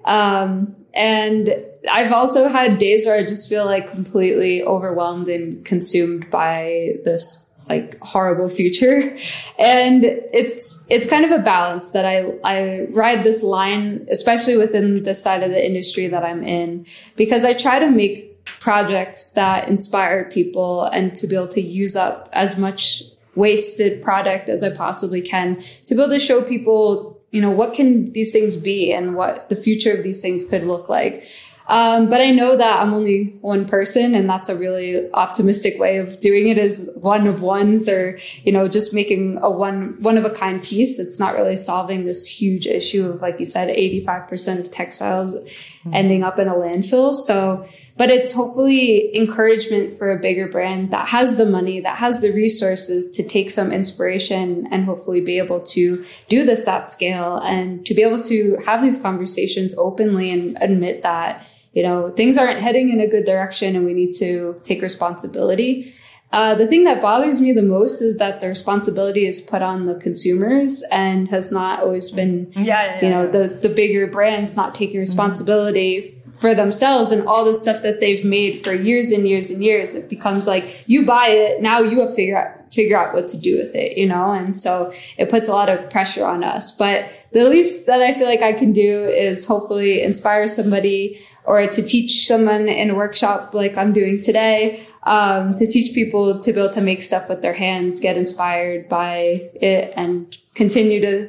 Um, 0.07 0.75
and 0.95 1.51
I've 1.91 2.13
also 2.13 2.49
had 2.49 2.79
days 2.79 3.07
where 3.07 3.19
I 3.19 3.25
just 3.25 3.49
feel 3.49 3.65
like 3.65 3.91
completely 3.91 4.63
overwhelmed 4.63 5.29
and 5.29 5.65
consumed 5.65 6.31
by 6.31 6.95
this 7.05 7.53
like 7.69 7.99
horrible 8.01 8.49
future. 8.49 9.17
And 9.59 10.05
it's, 10.05 10.87
it's 10.91 11.09
kind 11.09 11.25
of 11.25 11.31
a 11.31 11.39
balance 11.39 11.93
that 11.93 12.05
I, 12.05 12.35
I 12.45 12.87
ride 12.91 13.25
this 13.25 13.43
line, 13.43 14.07
especially 14.11 14.59
within 14.59 15.03
the 15.03 15.15
side 15.15 15.43
of 15.43 15.51
the 15.51 15.67
industry 15.67 16.09
that 16.09 16.23
I'm 16.23 16.43
in, 16.43 16.85
because 17.17 17.43
I 17.43 17.55
try 17.55 17.79
to 17.79 17.91
make 17.91 18.45
projects 18.61 19.33
that 19.33 19.67
inspire 19.69 20.31
people 20.31 20.85
and 20.85 21.15
to 21.15 21.27
be 21.27 21.35
able 21.35 21.49
to 21.49 21.63
use 21.63 21.97
up 21.97 22.29
as 22.33 22.59
much 22.59 23.03
wasted 23.35 24.03
product 24.03 24.49
as 24.51 24.63
I 24.63 24.77
possibly 24.77 25.23
can 25.23 25.61
to 25.87 25.95
be 25.95 26.03
able 26.03 26.13
to 26.13 26.19
show 26.19 26.43
people 26.43 27.16
you 27.37 27.43
know, 27.43 27.51
what 27.51 27.75
can 27.75 28.11
these 28.13 28.33
things 28.33 28.57
be 28.57 28.91
and 28.95 29.15
what 29.15 29.51
the 29.51 29.57
future 29.57 29.95
of 29.95 30.03
these 30.03 30.23
things 30.23 30.43
could 30.43 30.65
look 30.65 30.89
like. 30.89 31.23
Um, 31.69 32.09
but 32.09 32.23
I 32.23 32.31
know 32.31 32.57
that 32.57 32.81
I'm 32.81 32.95
only 32.95 33.37
one 33.43 33.67
person 33.67 34.15
and 34.15 34.27
that's 34.27 34.49
a 34.49 34.57
really 34.57 35.13
optimistic 35.13 35.79
way 35.79 35.99
of 35.99 36.19
doing 36.19 36.49
it 36.49 36.57
is 36.57 36.91
one 36.99 37.27
of 37.27 37.43
ones 37.43 37.91
or, 37.91 38.19
you 38.45 38.53
know, 38.53 38.69
just 38.69 38.95
making 38.95 39.39
a 39.43 39.51
one, 39.51 39.97
one 40.01 40.17
of 40.17 40.25
a 40.25 40.31
kind 40.31 40.63
piece. 40.63 40.99
It's 40.99 41.21
not 41.21 41.35
really 41.35 41.57
solving 41.57 42.07
this 42.07 42.27
huge 42.27 42.67
issue 42.67 43.07
of, 43.07 43.21
like 43.21 43.39
you 43.39 43.45
said, 43.45 43.69
85% 43.69 44.61
of 44.61 44.71
textiles 44.71 45.35
mm-hmm. 45.37 45.93
ending 45.93 46.23
up 46.23 46.39
in 46.39 46.49
a 46.49 46.55
landfill. 46.55 47.13
So, 47.13 47.69
but 47.97 48.11
it's 48.11 48.35
hopefully 48.35 49.17
encouragement 49.17 49.95
for 49.95 50.13
a 50.13 50.19
bigger 50.19 50.49
brand 50.49 50.91
that 50.91 51.09
has 51.09 51.37
the 51.37 51.47
money, 51.47 51.81
that 51.81 51.97
has 51.97 52.21
the 52.21 52.31
resources 52.31 53.11
to 53.13 53.23
take 53.23 53.51
some 53.51 53.73
inspiration 53.73 54.69
and 54.71 54.85
hopefully 54.85 55.21
be 55.21 55.39
able 55.39 55.61
to 55.61 56.05
do 56.29 56.45
this 56.45 56.69
at 56.69 56.91
scale 56.91 57.39
and 57.39 57.87
to 57.87 57.95
be 57.95 58.03
able 58.03 58.23
to 58.23 58.59
have 58.67 58.83
these 58.83 59.01
conversations 59.01 59.75
openly 59.79 60.31
and 60.31 60.59
admit 60.61 61.03
that, 61.03 61.51
you 61.73 61.83
know, 61.83 62.11
things 62.11 62.37
aren't 62.37 62.61
heading 62.61 62.91
in 62.91 63.01
a 63.01 63.09
good 63.09 63.25
direction 63.25 63.75
and 63.75 63.87
we 63.87 63.95
need 63.95 64.13
to 64.13 64.61
take 64.63 64.83
responsibility. 64.83 65.91
Uh, 66.33 66.55
the 66.55 66.67
thing 66.67 66.85
that 66.85 67.01
bothers 67.01 67.41
me 67.41 67.53
the 67.53 67.63
most 67.63 68.03
is 68.03 68.19
that 68.19 68.41
the 68.41 68.49
responsibility 68.49 69.27
is 69.27 69.41
put 69.41 69.63
on 69.63 69.87
the 69.87 69.95
consumers 69.95 70.85
and 70.91 71.29
has 71.29 71.51
not 71.51 71.81
always 71.81 72.11
been, 72.11 72.53
yeah, 72.57 72.65
yeah 72.65 73.05
you 73.05 73.09
know, 73.09 73.27
the, 73.27 73.49
the 73.49 73.69
bigger 73.71 74.07
brands 74.07 74.55
not 74.55 74.75
taking 74.75 75.01
responsibility 75.01 76.03
mm-hmm 76.03 76.26
for 76.41 76.55
themselves 76.55 77.11
and 77.13 77.27
all 77.27 77.45
the 77.45 77.55
stuff 77.55 77.83
that 77.83 78.01
they've 78.01 78.25
made 78.25 78.61
for 78.61 78.73
years 78.75 79.11
and 79.11 79.27
years 79.27 79.51
and 79.51 79.63
years. 79.63 79.95
It 79.95 80.11
becomes 80.11 80.47
like 80.47 80.85
you 80.87 81.07
buy 81.07 81.29
it, 81.29 81.63
now 81.63 81.81
you 81.81 82.01
have 82.01 82.11
to 82.11 82.15
figure 82.15 82.39
out 82.39 82.73
figure 82.73 82.99
out 82.99 83.15
what 83.15 83.29
to 83.29 83.39
do 83.39 83.57
with 83.57 83.75
it, 83.75 83.97
you 83.97 84.07
know? 84.07 84.33
And 84.33 84.59
so 84.59 84.93
it 85.17 85.31
puts 85.31 85.49
a 85.49 85.53
lot 85.53 85.71
of 85.71 85.89
pressure 85.89 86.27
on 86.27 86.43
us. 86.43 86.77
But 86.77 87.09
the 87.33 87.49
least 87.49 87.87
that 87.87 88.03
I 88.03 88.13
feel 88.13 88.27
like 88.27 88.43
I 88.43 88.53
can 88.53 88.73
do 88.73 89.05
is 89.05 89.47
hopefully 89.47 90.03
inspire 90.03 90.49
somebody 90.49 91.21
or 91.45 91.65
to 91.65 91.83
teach 91.83 92.27
someone 92.27 92.69
in 92.69 92.91
a 92.91 92.95
workshop 92.95 93.55
like 93.55 93.77
I'm 93.77 93.93
doing 93.93 94.21
today. 94.21 94.85
Um, 95.05 95.55
to 95.55 95.67
teach 95.69 95.95
people 95.95 96.41
to 96.41 96.53
be 96.53 96.59
able 96.61 96.75
to 96.75 96.81
make 96.81 97.01
stuff 97.01 97.29
with 97.29 97.41
their 97.41 97.53
hands, 97.53 98.01
get 98.01 98.17
inspired 98.17 98.89
by 98.89 99.49
it 99.55 99.93
and 99.97 100.37
continue 100.57 101.01
to 101.01 101.29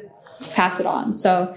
pass 0.54 0.80
it 0.80 0.88
on. 0.88 1.15
So 1.15 1.56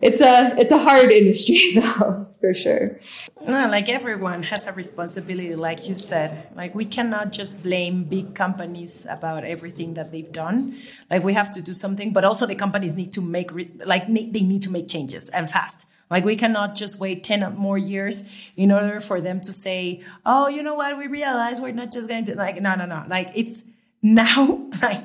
it's 0.00 0.20
a 0.20 0.54
it's 0.60 0.70
a 0.70 0.78
hard 0.78 1.10
industry 1.10 1.72
though 1.74 2.29
for 2.40 2.54
sure. 2.54 2.98
No 3.46 3.68
like 3.68 3.88
everyone 3.88 4.44
has 4.44 4.66
a 4.66 4.72
responsibility 4.72 5.54
like 5.54 5.88
you 5.88 5.94
said. 5.94 6.48
Like 6.56 6.74
we 6.74 6.86
cannot 6.86 7.32
just 7.32 7.62
blame 7.62 8.04
big 8.04 8.34
companies 8.34 9.06
about 9.08 9.44
everything 9.44 9.94
that 9.94 10.10
they've 10.10 10.30
done. 10.32 10.74
Like 11.10 11.22
we 11.22 11.34
have 11.34 11.52
to 11.52 11.62
do 11.62 11.74
something 11.74 12.12
but 12.12 12.24
also 12.24 12.46
the 12.46 12.54
companies 12.54 12.96
need 12.96 13.12
to 13.12 13.20
make 13.20 13.52
re- 13.52 13.70
like 13.84 14.06
they 14.08 14.40
need 14.40 14.62
to 14.62 14.70
make 14.70 14.88
changes 14.88 15.28
and 15.28 15.50
fast. 15.50 15.86
Like 16.10 16.24
we 16.24 16.34
cannot 16.34 16.74
just 16.74 16.98
wait 16.98 17.22
10 17.22 17.56
more 17.56 17.78
years 17.78 18.28
in 18.56 18.72
order 18.72 19.00
for 19.00 19.20
them 19.20 19.40
to 19.42 19.52
say 19.52 20.02
oh 20.24 20.48
you 20.48 20.62
know 20.62 20.74
what? 20.74 20.96
We 20.96 21.06
realize 21.08 21.60
we're 21.60 21.72
not 21.72 21.92
just 21.92 22.08
going 22.08 22.24
to 22.24 22.36
like 22.36 22.60
no 22.60 22.74
no 22.74 22.86
no. 22.86 23.04
Like 23.06 23.28
it's 23.34 23.64
now 24.02 24.66
like 24.80 25.04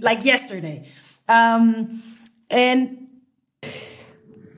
like 0.00 0.24
yesterday. 0.24 0.88
Um 1.28 2.02
and 2.50 3.06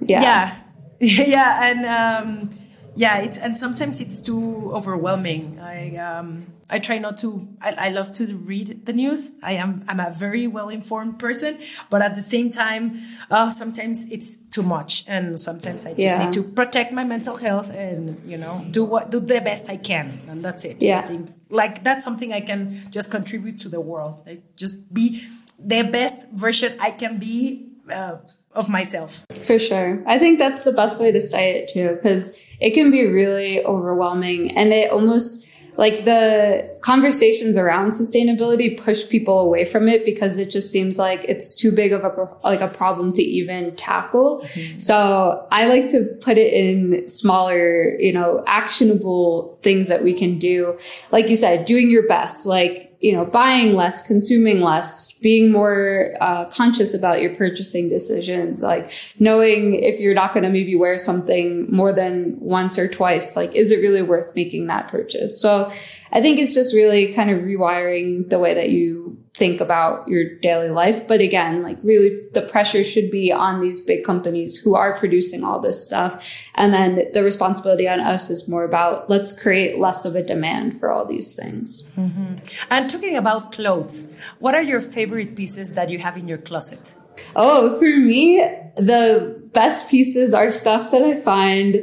yeah. 0.00 0.22
Yeah. 0.22 0.62
yeah. 1.26 1.68
And, 1.68 1.84
um, 1.84 2.50
yeah, 2.94 3.22
it's, 3.22 3.38
and 3.38 3.56
sometimes 3.56 4.00
it's 4.00 4.20
too 4.20 4.70
overwhelming. 4.72 5.58
I, 5.58 5.96
um, 5.96 6.46
I 6.70 6.78
try 6.78 6.98
not 6.98 7.18
to, 7.18 7.48
I, 7.60 7.86
I 7.86 7.88
love 7.88 8.12
to 8.14 8.36
read 8.36 8.86
the 8.86 8.92
news. 8.92 9.32
I 9.42 9.52
am, 9.52 9.84
I'm 9.88 9.98
a 9.98 10.12
very 10.12 10.46
well 10.46 10.68
informed 10.68 11.18
person, 11.18 11.58
but 11.90 12.02
at 12.02 12.14
the 12.14 12.22
same 12.22 12.50
time, 12.50 13.00
uh, 13.30 13.50
sometimes 13.50 14.10
it's 14.12 14.36
too 14.48 14.62
much. 14.62 15.04
And 15.08 15.40
sometimes 15.40 15.86
I 15.86 15.94
just 15.94 16.00
yeah. 16.00 16.24
need 16.24 16.32
to 16.34 16.44
protect 16.44 16.92
my 16.92 17.02
mental 17.02 17.36
health 17.36 17.70
and, 17.70 18.20
you 18.24 18.36
know, 18.36 18.64
do 18.70 18.84
what, 18.84 19.10
do 19.10 19.18
the 19.18 19.40
best 19.40 19.68
I 19.68 19.78
can. 19.78 20.20
And 20.28 20.44
that's 20.44 20.64
it. 20.64 20.80
Yeah. 20.80 21.00
I 21.00 21.02
think 21.02 21.30
like 21.50 21.82
that's 21.82 22.04
something 22.04 22.32
I 22.32 22.42
can 22.42 22.78
just 22.90 23.10
contribute 23.10 23.58
to 23.60 23.68
the 23.68 23.80
world. 23.80 24.22
Like 24.24 24.54
just 24.54 24.94
be 24.94 25.26
the 25.58 25.82
best 25.82 26.28
version 26.30 26.76
I 26.80 26.92
can 26.92 27.18
be. 27.18 27.68
Uh, 27.90 28.18
of 28.54 28.68
myself. 28.68 29.24
For 29.40 29.58
sure. 29.58 30.00
I 30.06 30.18
think 30.18 30.38
that's 30.38 30.64
the 30.64 30.72
best 30.72 31.00
way 31.00 31.12
to 31.12 31.20
say 31.20 31.58
it 31.58 31.70
too, 31.70 31.94
because 31.94 32.42
it 32.60 32.74
can 32.74 32.90
be 32.90 33.06
really 33.06 33.64
overwhelming 33.64 34.56
and 34.56 34.72
it 34.72 34.90
almost 34.90 35.48
like 35.76 36.04
the 36.04 36.78
conversations 36.82 37.56
around 37.56 37.92
sustainability 37.92 38.78
push 38.78 39.08
people 39.08 39.40
away 39.40 39.64
from 39.64 39.88
it 39.88 40.04
because 40.04 40.36
it 40.36 40.50
just 40.50 40.70
seems 40.70 40.98
like 40.98 41.24
it's 41.26 41.54
too 41.54 41.72
big 41.72 41.92
of 41.92 42.04
a 42.04 42.28
like 42.44 42.60
a 42.60 42.68
problem 42.68 43.12
to 43.14 43.22
even 43.22 43.74
tackle. 43.74 44.40
Mm-hmm. 44.40 44.78
So 44.78 45.46
I 45.50 45.66
like 45.66 45.88
to 45.90 46.14
put 46.22 46.36
it 46.36 46.52
in 46.52 47.08
smaller, 47.08 47.96
you 47.98 48.12
know, 48.12 48.42
actionable 48.46 49.58
things 49.62 49.88
that 49.88 50.04
we 50.04 50.12
can 50.12 50.38
do. 50.38 50.78
Like 51.10 51.28
you 51.28 51.36
said, 51.36 51.64
doing 51.64 51.90
your 51.90 52.06
best, 52.06 52.46
like 52.46 52.91
you 53.02 53.12
know, 53.12 53.24
buying 53.24 53.74
less, 53.74 54.06
consuming 54.06 54.60
less, 54.60 55.10
being 55.14 55.50
more 55.50 56.12
uh, 56.20 56.44
conscious 56.44 56.94
about 56.94 57.20
your 57.20 57.34
purchasing 57.34 57.88
decisions, 57.88 58.62
like 58.62 58.92
knowing 59.18 59.74
if 59.74 59.98
you're 59.98 60.14
not 60.14 60.32
going 60.32 60.44
to 60.44 60.48
maybe 60.48 60.76
wear 60.76 60.96
something 60.96 61.66
more 61.68 61.92
than 61.92 62.36
once 62.38 62.78
or 62.78 62.86
twice, 62.86 63.36
like, 63.36 63.52
is 63.56 63.72
it 63.72 63.78
really 63.78 64.02
worth 64.02 64.36
making 64.36 64.68
that 64.68 64.86
purchase? 64.86 65.42
So 65.42 65.72
I 66.12 66.20
think 66.20 66.38
it's 66.38 66.54
just 66.54 66.76
really 66.76 67.12
kind 67.12 67.28
of 67.28 67.40
rewiring 67.40 68.30
the 68.30 68.38
way 68.38 68.54
that 68.54 68.70
you 68.70 69.01
think 69.34 69.60
about 69.60 70.06
your 70.08 70.36
daily 70.40 70.68
life. 70.68 71.08
But 71.08 71.20
again, 71.20 71.62
like 71.62 71.78
really 71.82 72.20
the 72.32 72.42
pressure 72.42 72.84
should 72.84 73.10
be 73.10 73.32
on 73.32 73.62
these 73.62 73.80
big 73.80 74.04
companies 74.04 74.58
who 74.58 74.74
are 74.74 74.98
producing 74.98 75.42
all 75.42 75.58
this 75.58 75.82
stuff. 75.82 76.22
And 76.54 76.74
then 76.74 77.10
the 77.12 77.22
responsibility 77.22 77.88
on 77.88 78.00
us 78.00 78.28
is 78.28 78.46
more 78.46 78.64
about 78.64 79.08
let's 79.08 79.42
create 79.42 79.78
less 79.78 80.04
of 80.04 80.14
a 80.16 80.22
demand 80.22 80.78
for 80.78 80.90
all 80.90 81.06
these 81.06 81.34
things. 81.34 81.88
Mm-hmm. 81.96 82.34
And 82.70 82.90
talking 82.90 83.16
about 83.16 83.52
clothes, 83.52 84.12
what 84.38 84.54
are 84.54 84.62
your 84.62 84.80
favorite 84.80 85.34
pieces 85.34 85.72
that 85.72 85.88
you 85.88 85.98
have 85.98 86.16
in 86.18 86.28
your 86.28 86.38
closet? 86.38 86.94
Oh, 87.34 87.78
for 87.78 87.84
me, 87.84 88.38
the 88.76 89.40
best 89.52 89.90
pieces 89.90 90.34
are 90.34 90.50
stuff 90.50 90.90
that 90.90 91.02
I 91.02 91.20
find 91.20 91.74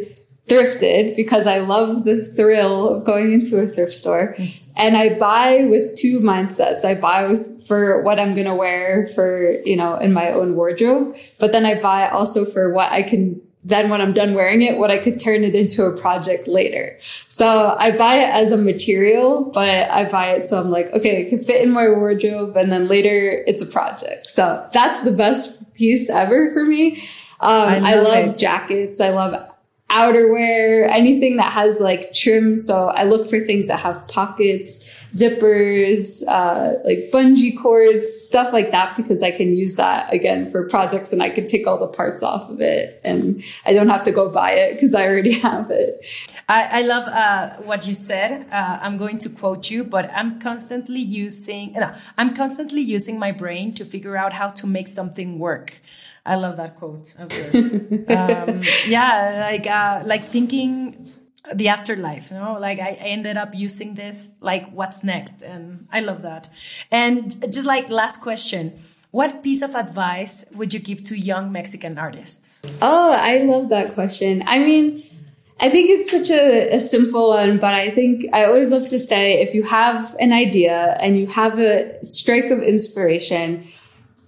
thrifted 0.48 1.16
because 1.16 1.46
I 1.48 1.60
love 1.60 2.06
the 2.06 2.24
thrill 2.24 2.96
of 2.96 3.06
going 3.06 3.34
into 3.34 3.60
a 3.60 3.68
thrift 3.68 3.94
store. 3.94 4.36
And 4.80 4.96
I 4.96 5.18
buy 5.20 5.68
with 5.70 5.98
two 5.98 6.22
mindsets. 6.22 6.86
I 6.86 6.96
buy 6.96 7.28
with, 7.28 7.68
for 7.68 8.02
what 8.02 8.20
I'm 8.20 8.34
going 8.34 8.48
to 8.48 8.56
wear 8.56 9.08
for, 9.14 9.52
you 9.66 9.76
know, 9.76 9.98
in 9.98 10.14
my 10.14 10.32
own 10.32 10.56
wardrobe, 10.56 11.16
but 11.38 11.52
then 11.52 11.66
I 11.66 11.80
buy 11.80 12.08
also 12.08 12.46
for 12.46 12.72
what 12.72 12.92
I 12.92 13.04
can 13.04 13.42
then 13.64 13.90
when 13.90 14.00
I'm 14.00 14.14
done 14.14 14.34
wearing 14.34 14.62
it, 14.62 14.78
what 14.78 14.90
I 14.90 14.98
could 14.98 15.20
turn 15.20 15.44
it 15.44 15.54
into 15.54 15.86
a 15.86 15.96
project 15.96 16.48
later. 16.48 16.98
So 17.28 17.76
I 17.78 17.92
buy 17.92 18.16
it 18.16 18.30
as 18.30 18.54
a 18.54 18.58
material, 18.58 19.52
but 19.54 19.92
I 19.92 20.06
buy 20.10 20.32
it 20.32 20.46
so 20.46 20.62
I'm 20.62 20.70
like, 20.70 20.88
okay, 20.94 21.24
it 21.24 21.30
can 21.30 21.40
fit 21.40 21.62
in 21.62 21.70
my 21.70 21.90
wardrobe 21.90 22.56
and 22.56 22.72
then 22.72 22.88
later 22.88 23.44
it's 23.46 23.62
a 23.62 23.66
project. 23.66 24.28
So 24.28 24.68
that's 24.74 25.02
the 25.02 25.12
best 25.12 25.74
piece 25.74 26.10
ever 26.10 26.54
for 26.54 26.64
me. 26.66 27.00
Um, 27.42 27.84
I 27.84 27.96
love, 27.96 28.08
I 28.08 28.26
love 28.26 28.38
jackets. 28.38 29.02
I 29.02 29.10
love 29.10 29.34
outerwear, 29.90 30.88
anything 30.90 31.38
that 31.38 31.52
has 31.54 31.80
like 31.80 32.14
trim. 32.14 32.56
So 32.56 32.90
I 32.90 33.04
look 33.04 33.30
for 33.30 33.40
things 33.40 33.68
that 33.68 33.80
have 33.80 34.08
pockets 34.08 34.90
zippers, 35.12 36.24
uh, 36.28 36.74
like 36.84 37.10
bungee 37.12 37.58
cords, 37.60 38.08
stuff 38.08 38.54
like 38.54 38.72
that, 38.72 38.96
because 38.96 39.24
I 39.24 39.32
can 39.32 39.56
use 39.56 39.76
that 39.76 40.14
again 40.14 40.50
for 40.50 40.68
projects 40.70 41.12
and 41.12 41.24
I 41.24 41.30
can 41.30 41.48
take 41.48 41.66
all 41.66 41.80
the 41.80 41.88
parts 41.88 42.22
off 42.22 42.50
of 42.50 42.62
it 42.62 43.00
and 43.04 43.44
I 43.66 43.74
don't 43.74 43.90
have 43.90 44.04
to 44.04 44.12
go 44.12 44.30
buy 44.30 44.52
it 44.52 44.74
because 44.76 44.94
I 44.94 45.08
already 45.08 45.32
have 45.40 45.70
it. 45.72 46.06
I, 46.48 46.80
I 46.80 46.82
love 46.84 47.08
uh, 47.08 47.62
what 47.64 47.88
you 47.88 47.94
said. 47.94 48.48
Uh, 48.52 48.80
I'm 48.82 48.98
going 48.98 49.20
to 49.20 49.30
quote 49.30 49.70
you, 49.70 49.84
but 49.84 50.10
I'm 50.12 50.40
constantly 50.40 51.02
using, 51.02 51.74
no, 51.74 51.96
I'm 52.18 52.36
constantly 52.36 52.82
using 52.82 53.20
my 53.20 53.32
brain 53.32 53.74
to 53.76 53.86
figure 53.86 54.16
out 54.16 54.34
how 54.34 54.50
to 54.50 54.68
make 54.68 54.88
something 54.88 55.40
work. 55.40 55.82
I 56.30 56.36
love 56.36 56.58
that 56.58 56.78
quote 56.78 57.16
of 57.18 57.30
this. 57.30 57.56
um, 58.10 58.62
yeah, 58.88 59.48
like 59.50 59.66
uh, 59.66 60.04
like 60.06 60.26
thinking 60.26 61.10
the 61.56 61.70
afterlife 61.70 62.32
you 62.32 62.38
know? 62.38 62.58
Like 62.60 62.80
I, 62.80 62.98
ended 63.00 63.38
up 63.38 63.56
using 63.56 63.96
this 63.96 64.32
like 64.42 64.70
what's 64.72 65.04
next? 65.04 65.42
And 65.42 65.88
i 65.92 66.00
love 66.02 66.22
that. 66.22 66.50
And 66.92 67.52
just 67.52 67.66
like 67.66 67.90
last 67.90 68.22
question. 68.22 68.74
What 69.12 69.42
piece 69.42 69.64
of 69.64 69.74
advice 69.74 70.46
would 70.54 70.72
you 70.72 70.80
give 70.80 71.04
to 71.06 71.18
young 71.18 71.52
mexican 71.52 71.98
artists? 71.98 72.62
Oh 72.82 73.12
i 73.12 73.40
love 73.40 73.70
that 73.70 73.94
question. 73.94 74.44
I 74.46 74.60
mean 74.60 75.04
i 75.62 75.70
think 75.70 75.90
it's 75.90 76.10
such 76.10 76.30
a, 76.30 76.74
a 76.74 76.80
simple 76.80 77.30
one 77.30 77.58
but 77.58 77.74
i 77.74 77.90
think 77.90 78.24
i 78.32 78.46
always 78.46 78.72
love 78.72 78.88
to 78.88 78.98
say 78.98 79.42
if 79.42 79.54
you 79.54 79.62
have 79.62 80.16
an 80.18 80.32
idea 80.32 80.98
and 81.02 81.20
you 81.20 81.28
have 81.28 81.60
a 81.60 82.02
strike 82.02 82.46
of 82.46 82.60
inspiration 82.62 83.68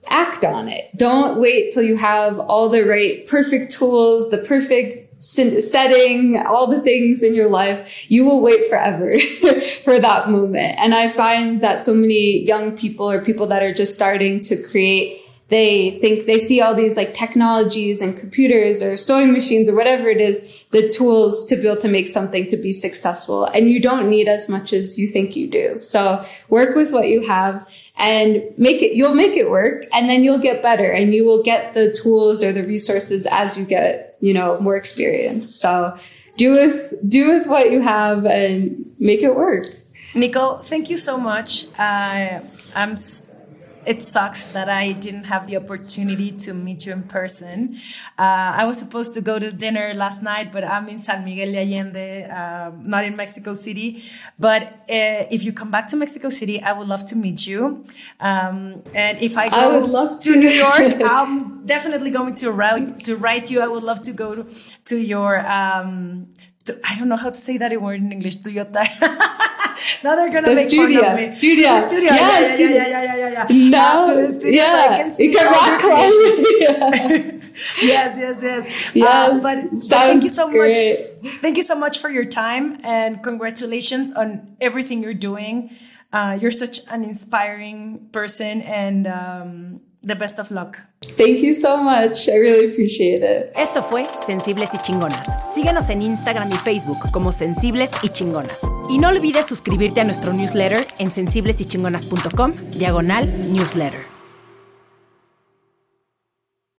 act 0.07 0.43
on 0.43 0.67
it 0.67 0.85
don't 0.97 1.39
wait 1.39 1.71
till 1.73 1.83
you 1.83 1.95
have 1.95 2.39
all 2.39 2.69
the 2.69 2.83
right 2.83 3.27
perfect 3.27 3.71
tools 3.71 4.29
the 4.31 4.37
perfect 4.37 5.11
setting, 5.21 6.41
all 6.47 6.65
the 6.65 6.81
things 6.81 7.21
in 7.21 7.35
your 7.35 7.49
life, 7.49 8.09
you 8.09 8.25
will 8.25 8.41
wait 8.41 8.67
forever 8.67 9.13
for 9.83 9.99
that 9.99 10.29
moment. 10.29 10.75
And 10.79 10.95
I 10.95 11.09
find 11.09 11.61
that 11.61 11.83
so 11.83 11.93
many 11.93 12.43
young 12.43 12.75
people 12.75 13.09
or 13.09 13.23
people 13.23 13.45
that 13.47 13.61
are 13.61 13.73
just 13.73 13.93
starting 13.93 14.41
to 14.41 14.61
create 14.61 15.17
they 15.49 15.99
think 15.99 16.27
they 16.27 16.37
see 16.37 16.61
all 16.61 16.73
these 16.73 16.95
like 16.95 17.13
technologies 17.13 18.01
and 18.01 18.17
computers 18.17 18.81
or 18.81 18.95
sewing 18.95 19.33
machines 19.33 19.69
or 19.69 19.75
whatever 19.75 20.07
it 20.07 20.21
is, 20.21 20.63
the 20.71 20.87
tools 20.87 21.45
to 21.47 21.57
be 21.57 21.67
able 21.67 21.81
to 21.81 21.89
make 21.89 22.07
something 22.07 22.47
to 22.47 22.55
be 22.55 22.71
successful. 22.71 23.43
And 23.43 23.69
you 23.69 23.81
don't 23.81 24.09
need 24.09 24.29
as 24.29 24.47
much 24.47 24.71
as 24.71 24.97
you 24.97 25.09
think 25.09 25.35
you 25.35 25.47
do. 25.49 25.81
So 25.81 26.25
work 26.47 26.73
with 26.73 26.93
what 26.93 27.09
you 27.09 27.27
have 27.27 27.69
and 28.01 28.43
make 28.57 28.81
it, 28.81 28.93
you'll 28.93 29.13
make 29.13 29.37
it 29.37 29.49
work 29.49 29.83
and 29.93 30.09
then 30.09 30.23
you'll 30.23 30.39
get 30.39 30.61
better 30.63 30.91
and 30.91 31.13
you 31.13 31.25
will 31.25 31.43
get 31.43 31.73
the 31.75 31.95
tools 32.01 32.43
or 32.43 32.51
the 32.51 32.63
resources 32.63 33.27
as 33.29 33.57
you 33.57 33.65
get, 33.65 34.17
you 34.19 34.33
know, 34.33 34.59
more 34.59 34.75
experience. 34.75 35.55
So 35.55 35.95
do 36.35 36.53
with, 36.53 36.93
do 37.07 37.37
with 37.37 37.47
what 37.47 37.71
you 37.71 37.81
have 37.81 38.25
and 38.25 38.85
make 38.99 39.21
it 39.21 39.35
work. 39.35 39.65
Nico, 40.15 40.57
thank 40.57 40.89
you 40.89 40.97
so 40.97 41.17
much. 41.17 41.67
Uh, 41.77 42.41
I'm 42.75 42.95
it 43.85 44.03
sucks 44.03 44.45
that 44.45 44.69
I 44.69 44.91
didn't 44.91 45.25
have 45.25 45.47
the 45.47 45.57
opportunity 45.57 46.31
to 46.31 46.53
meet 46.53 46.85
you 46.85 46.93
in 46.93 47.03
person. 47.03 47.77
Uh, 48.17 48.53
I 48.61 48.65
was 48.65 48.77
supposed 48.77 49.13
to 49.15 49.21
go 49.21 49.39
to 49.39 49.51
dinner 49.51 49.93
last 49.93 50.21
night, 50.21 50.51
but 50.51 50.63
I'm 50.63 50.87
in 50.89 50.99
San 50.99 51.25
Miguel 51.25 51.51
de 51.51 51.61
Allende, 51.61 52.29
uh, 52.29 52.71
not 52.83 53.03
in 53.05 53.15
Mexico 53.15 53.53
City. 53.53 54.03
But 54.37 54.63
uh, 54.63 55.25
if 55.31 55.43
you 55.43 55.53
come 55.53 55.71
back 55.71 55.87
to 55.89 55.97
Mexico 55.97 56.29
City, 56.29 56.61
I 56.61 56.73
would 56.73 56.87
love 56.87 57.05
to 57.09 57.15
meet 57.15 57.47
you. 57.47 57.85
Um, 58.19 58.83
and 58.93 59.17
if 59.21 59.37
I 59.37 59.49
go 59.49 59.57
I 59.57 59.79
would 59.79 59.89
love 59.89 60.19
to. 60.21 60.33
to 60.33 60.39
New 60.39 60.49
York, 60.49 61.01
I'm 61.05 61.65
definitely 61.65 62.11
going 62.11 62.35
to 62.35 62.51
write 62.51 63.03
to 63.05 63.15
write 63.15 63.49
you. 63.49 63.61
I 63.61 63.67
would 63.67 63.83
love 63.83 64.01
to 64.03 64.13
go 64.13 64.35
to, 64.35 64.43
to 64.85 64.97
your. 64.97 65.39
Um, 65.47 66.27
to, 66.65 66.79
I 66.87 66.97
don't 66.99 67.09
know 67.09 67.17
how 67.17 67.31
to 67.31 67.35
say 67.35 67.57
that 67.57 67.79
word 67.81 67.99
in 68.01 68.11
English. 68.11 68.37
Toyota. 68.37 68.85
now 70.03 70.15
they're 70.15 70.31
gonna 70.31 70.49
the 70.49 70.55
make 70.55 70.67
studio. 70.67 71.01
fun 71.01 71.11
of 71.11 71.17
me. 71.17 71.23
Studio. 71.23 71.67
To 71.67 71.81
the 71.81 71.89
studio. 71.89 72.13
Yes, 72.13 72.59
yeah, 72.59 72.67
yeah, 72.67 72.75
yeah, 72.75 72.87
yeah, 72.87 73.03
yeah, 73.03 73.29
yeah, 73.29 73.45
yeah. 73.49 73.69
No, 73.69 74.03
uh, 74.03 74.09
to 74.09 74.33
the 74.33 74.39
studio 74.39 74.61
yeah. 74.61 74.71
so 74.71 74.79
I 74.79 74.97
can 74.97 75.11
see 75.11 75.25
you 75.25 75.37
can 75.37 75.51
rock 75.51 75.79
climb. 75.79 77.41
yes, 77.81 78.17
yes, 78.17 78.39
yes. 78.41 78.91
Yes, 78.95 79.29
uh, 79.29 79.33
but, 79.33 79.41
but 79.41 79.79
thank 79.89 80.23
you 80.23 80.29
so 80.29 80.49
great. 80.49 80.99
much. 81.23 81.33
Thank 81.41 81.57
you 81.57 81.63
so 81.63 81.75
much 81.75 81.99
for 81.99 82.09
your 82.09 82.25
time 82.25 82.77
and 82.83 83.23
congratulations 83.23 84.13
on 84.13 84.55
everything 84.59 85.03
you're 85.03 85.13
doing. 85.13 85.69
Uh, 86.11 86.37
you're 86.41 86.51
such 86.51 86.79
an 86.89 87.03
inspiring 87.03 88.09
person 88.11 88.61
and 88.61 89.07
um, 89.07 89.81
the 90.01 90.15
best 90.15 90.39
of 90.39 90.51
luck. 90.51 90.77
Thank 91.17 91.41
you 91.41 91.53
so 91.53 91.77
much. 91.77 92.27
I 92.29 92.37
really 92.37 92.71
appreciate 92.71 93.23
it. 93.23 93.51
Esto 93.55 93.83
fue 93.83 94.05
Sensibles 94.25 94.73
y 94.73 94.77
Chingonas. 94.79 95.27
Síguenos 95.53 95.89
en 95.89 96.01
Instagram 96.01 96.51
y 96.51 96.57
Facebook 96.57 97.11
como 97.11 97.31
Sensibles 97.31 97.91
y 98.03 98.09
Chingonas. 98.09 98.61
Y 98.89 98.97
no 98.97 99.09
olvides 99.09 99.45
suscribirte 99.45 100.01
a 100.01 100.03
nuestro 100.03 100.33
newsletter 100.33 100.87
en 100.99 101.11
sensiblesychingonas.com, 101.11 102.53
diagonal 102.73 103.27
newsletter. 103.51 104.10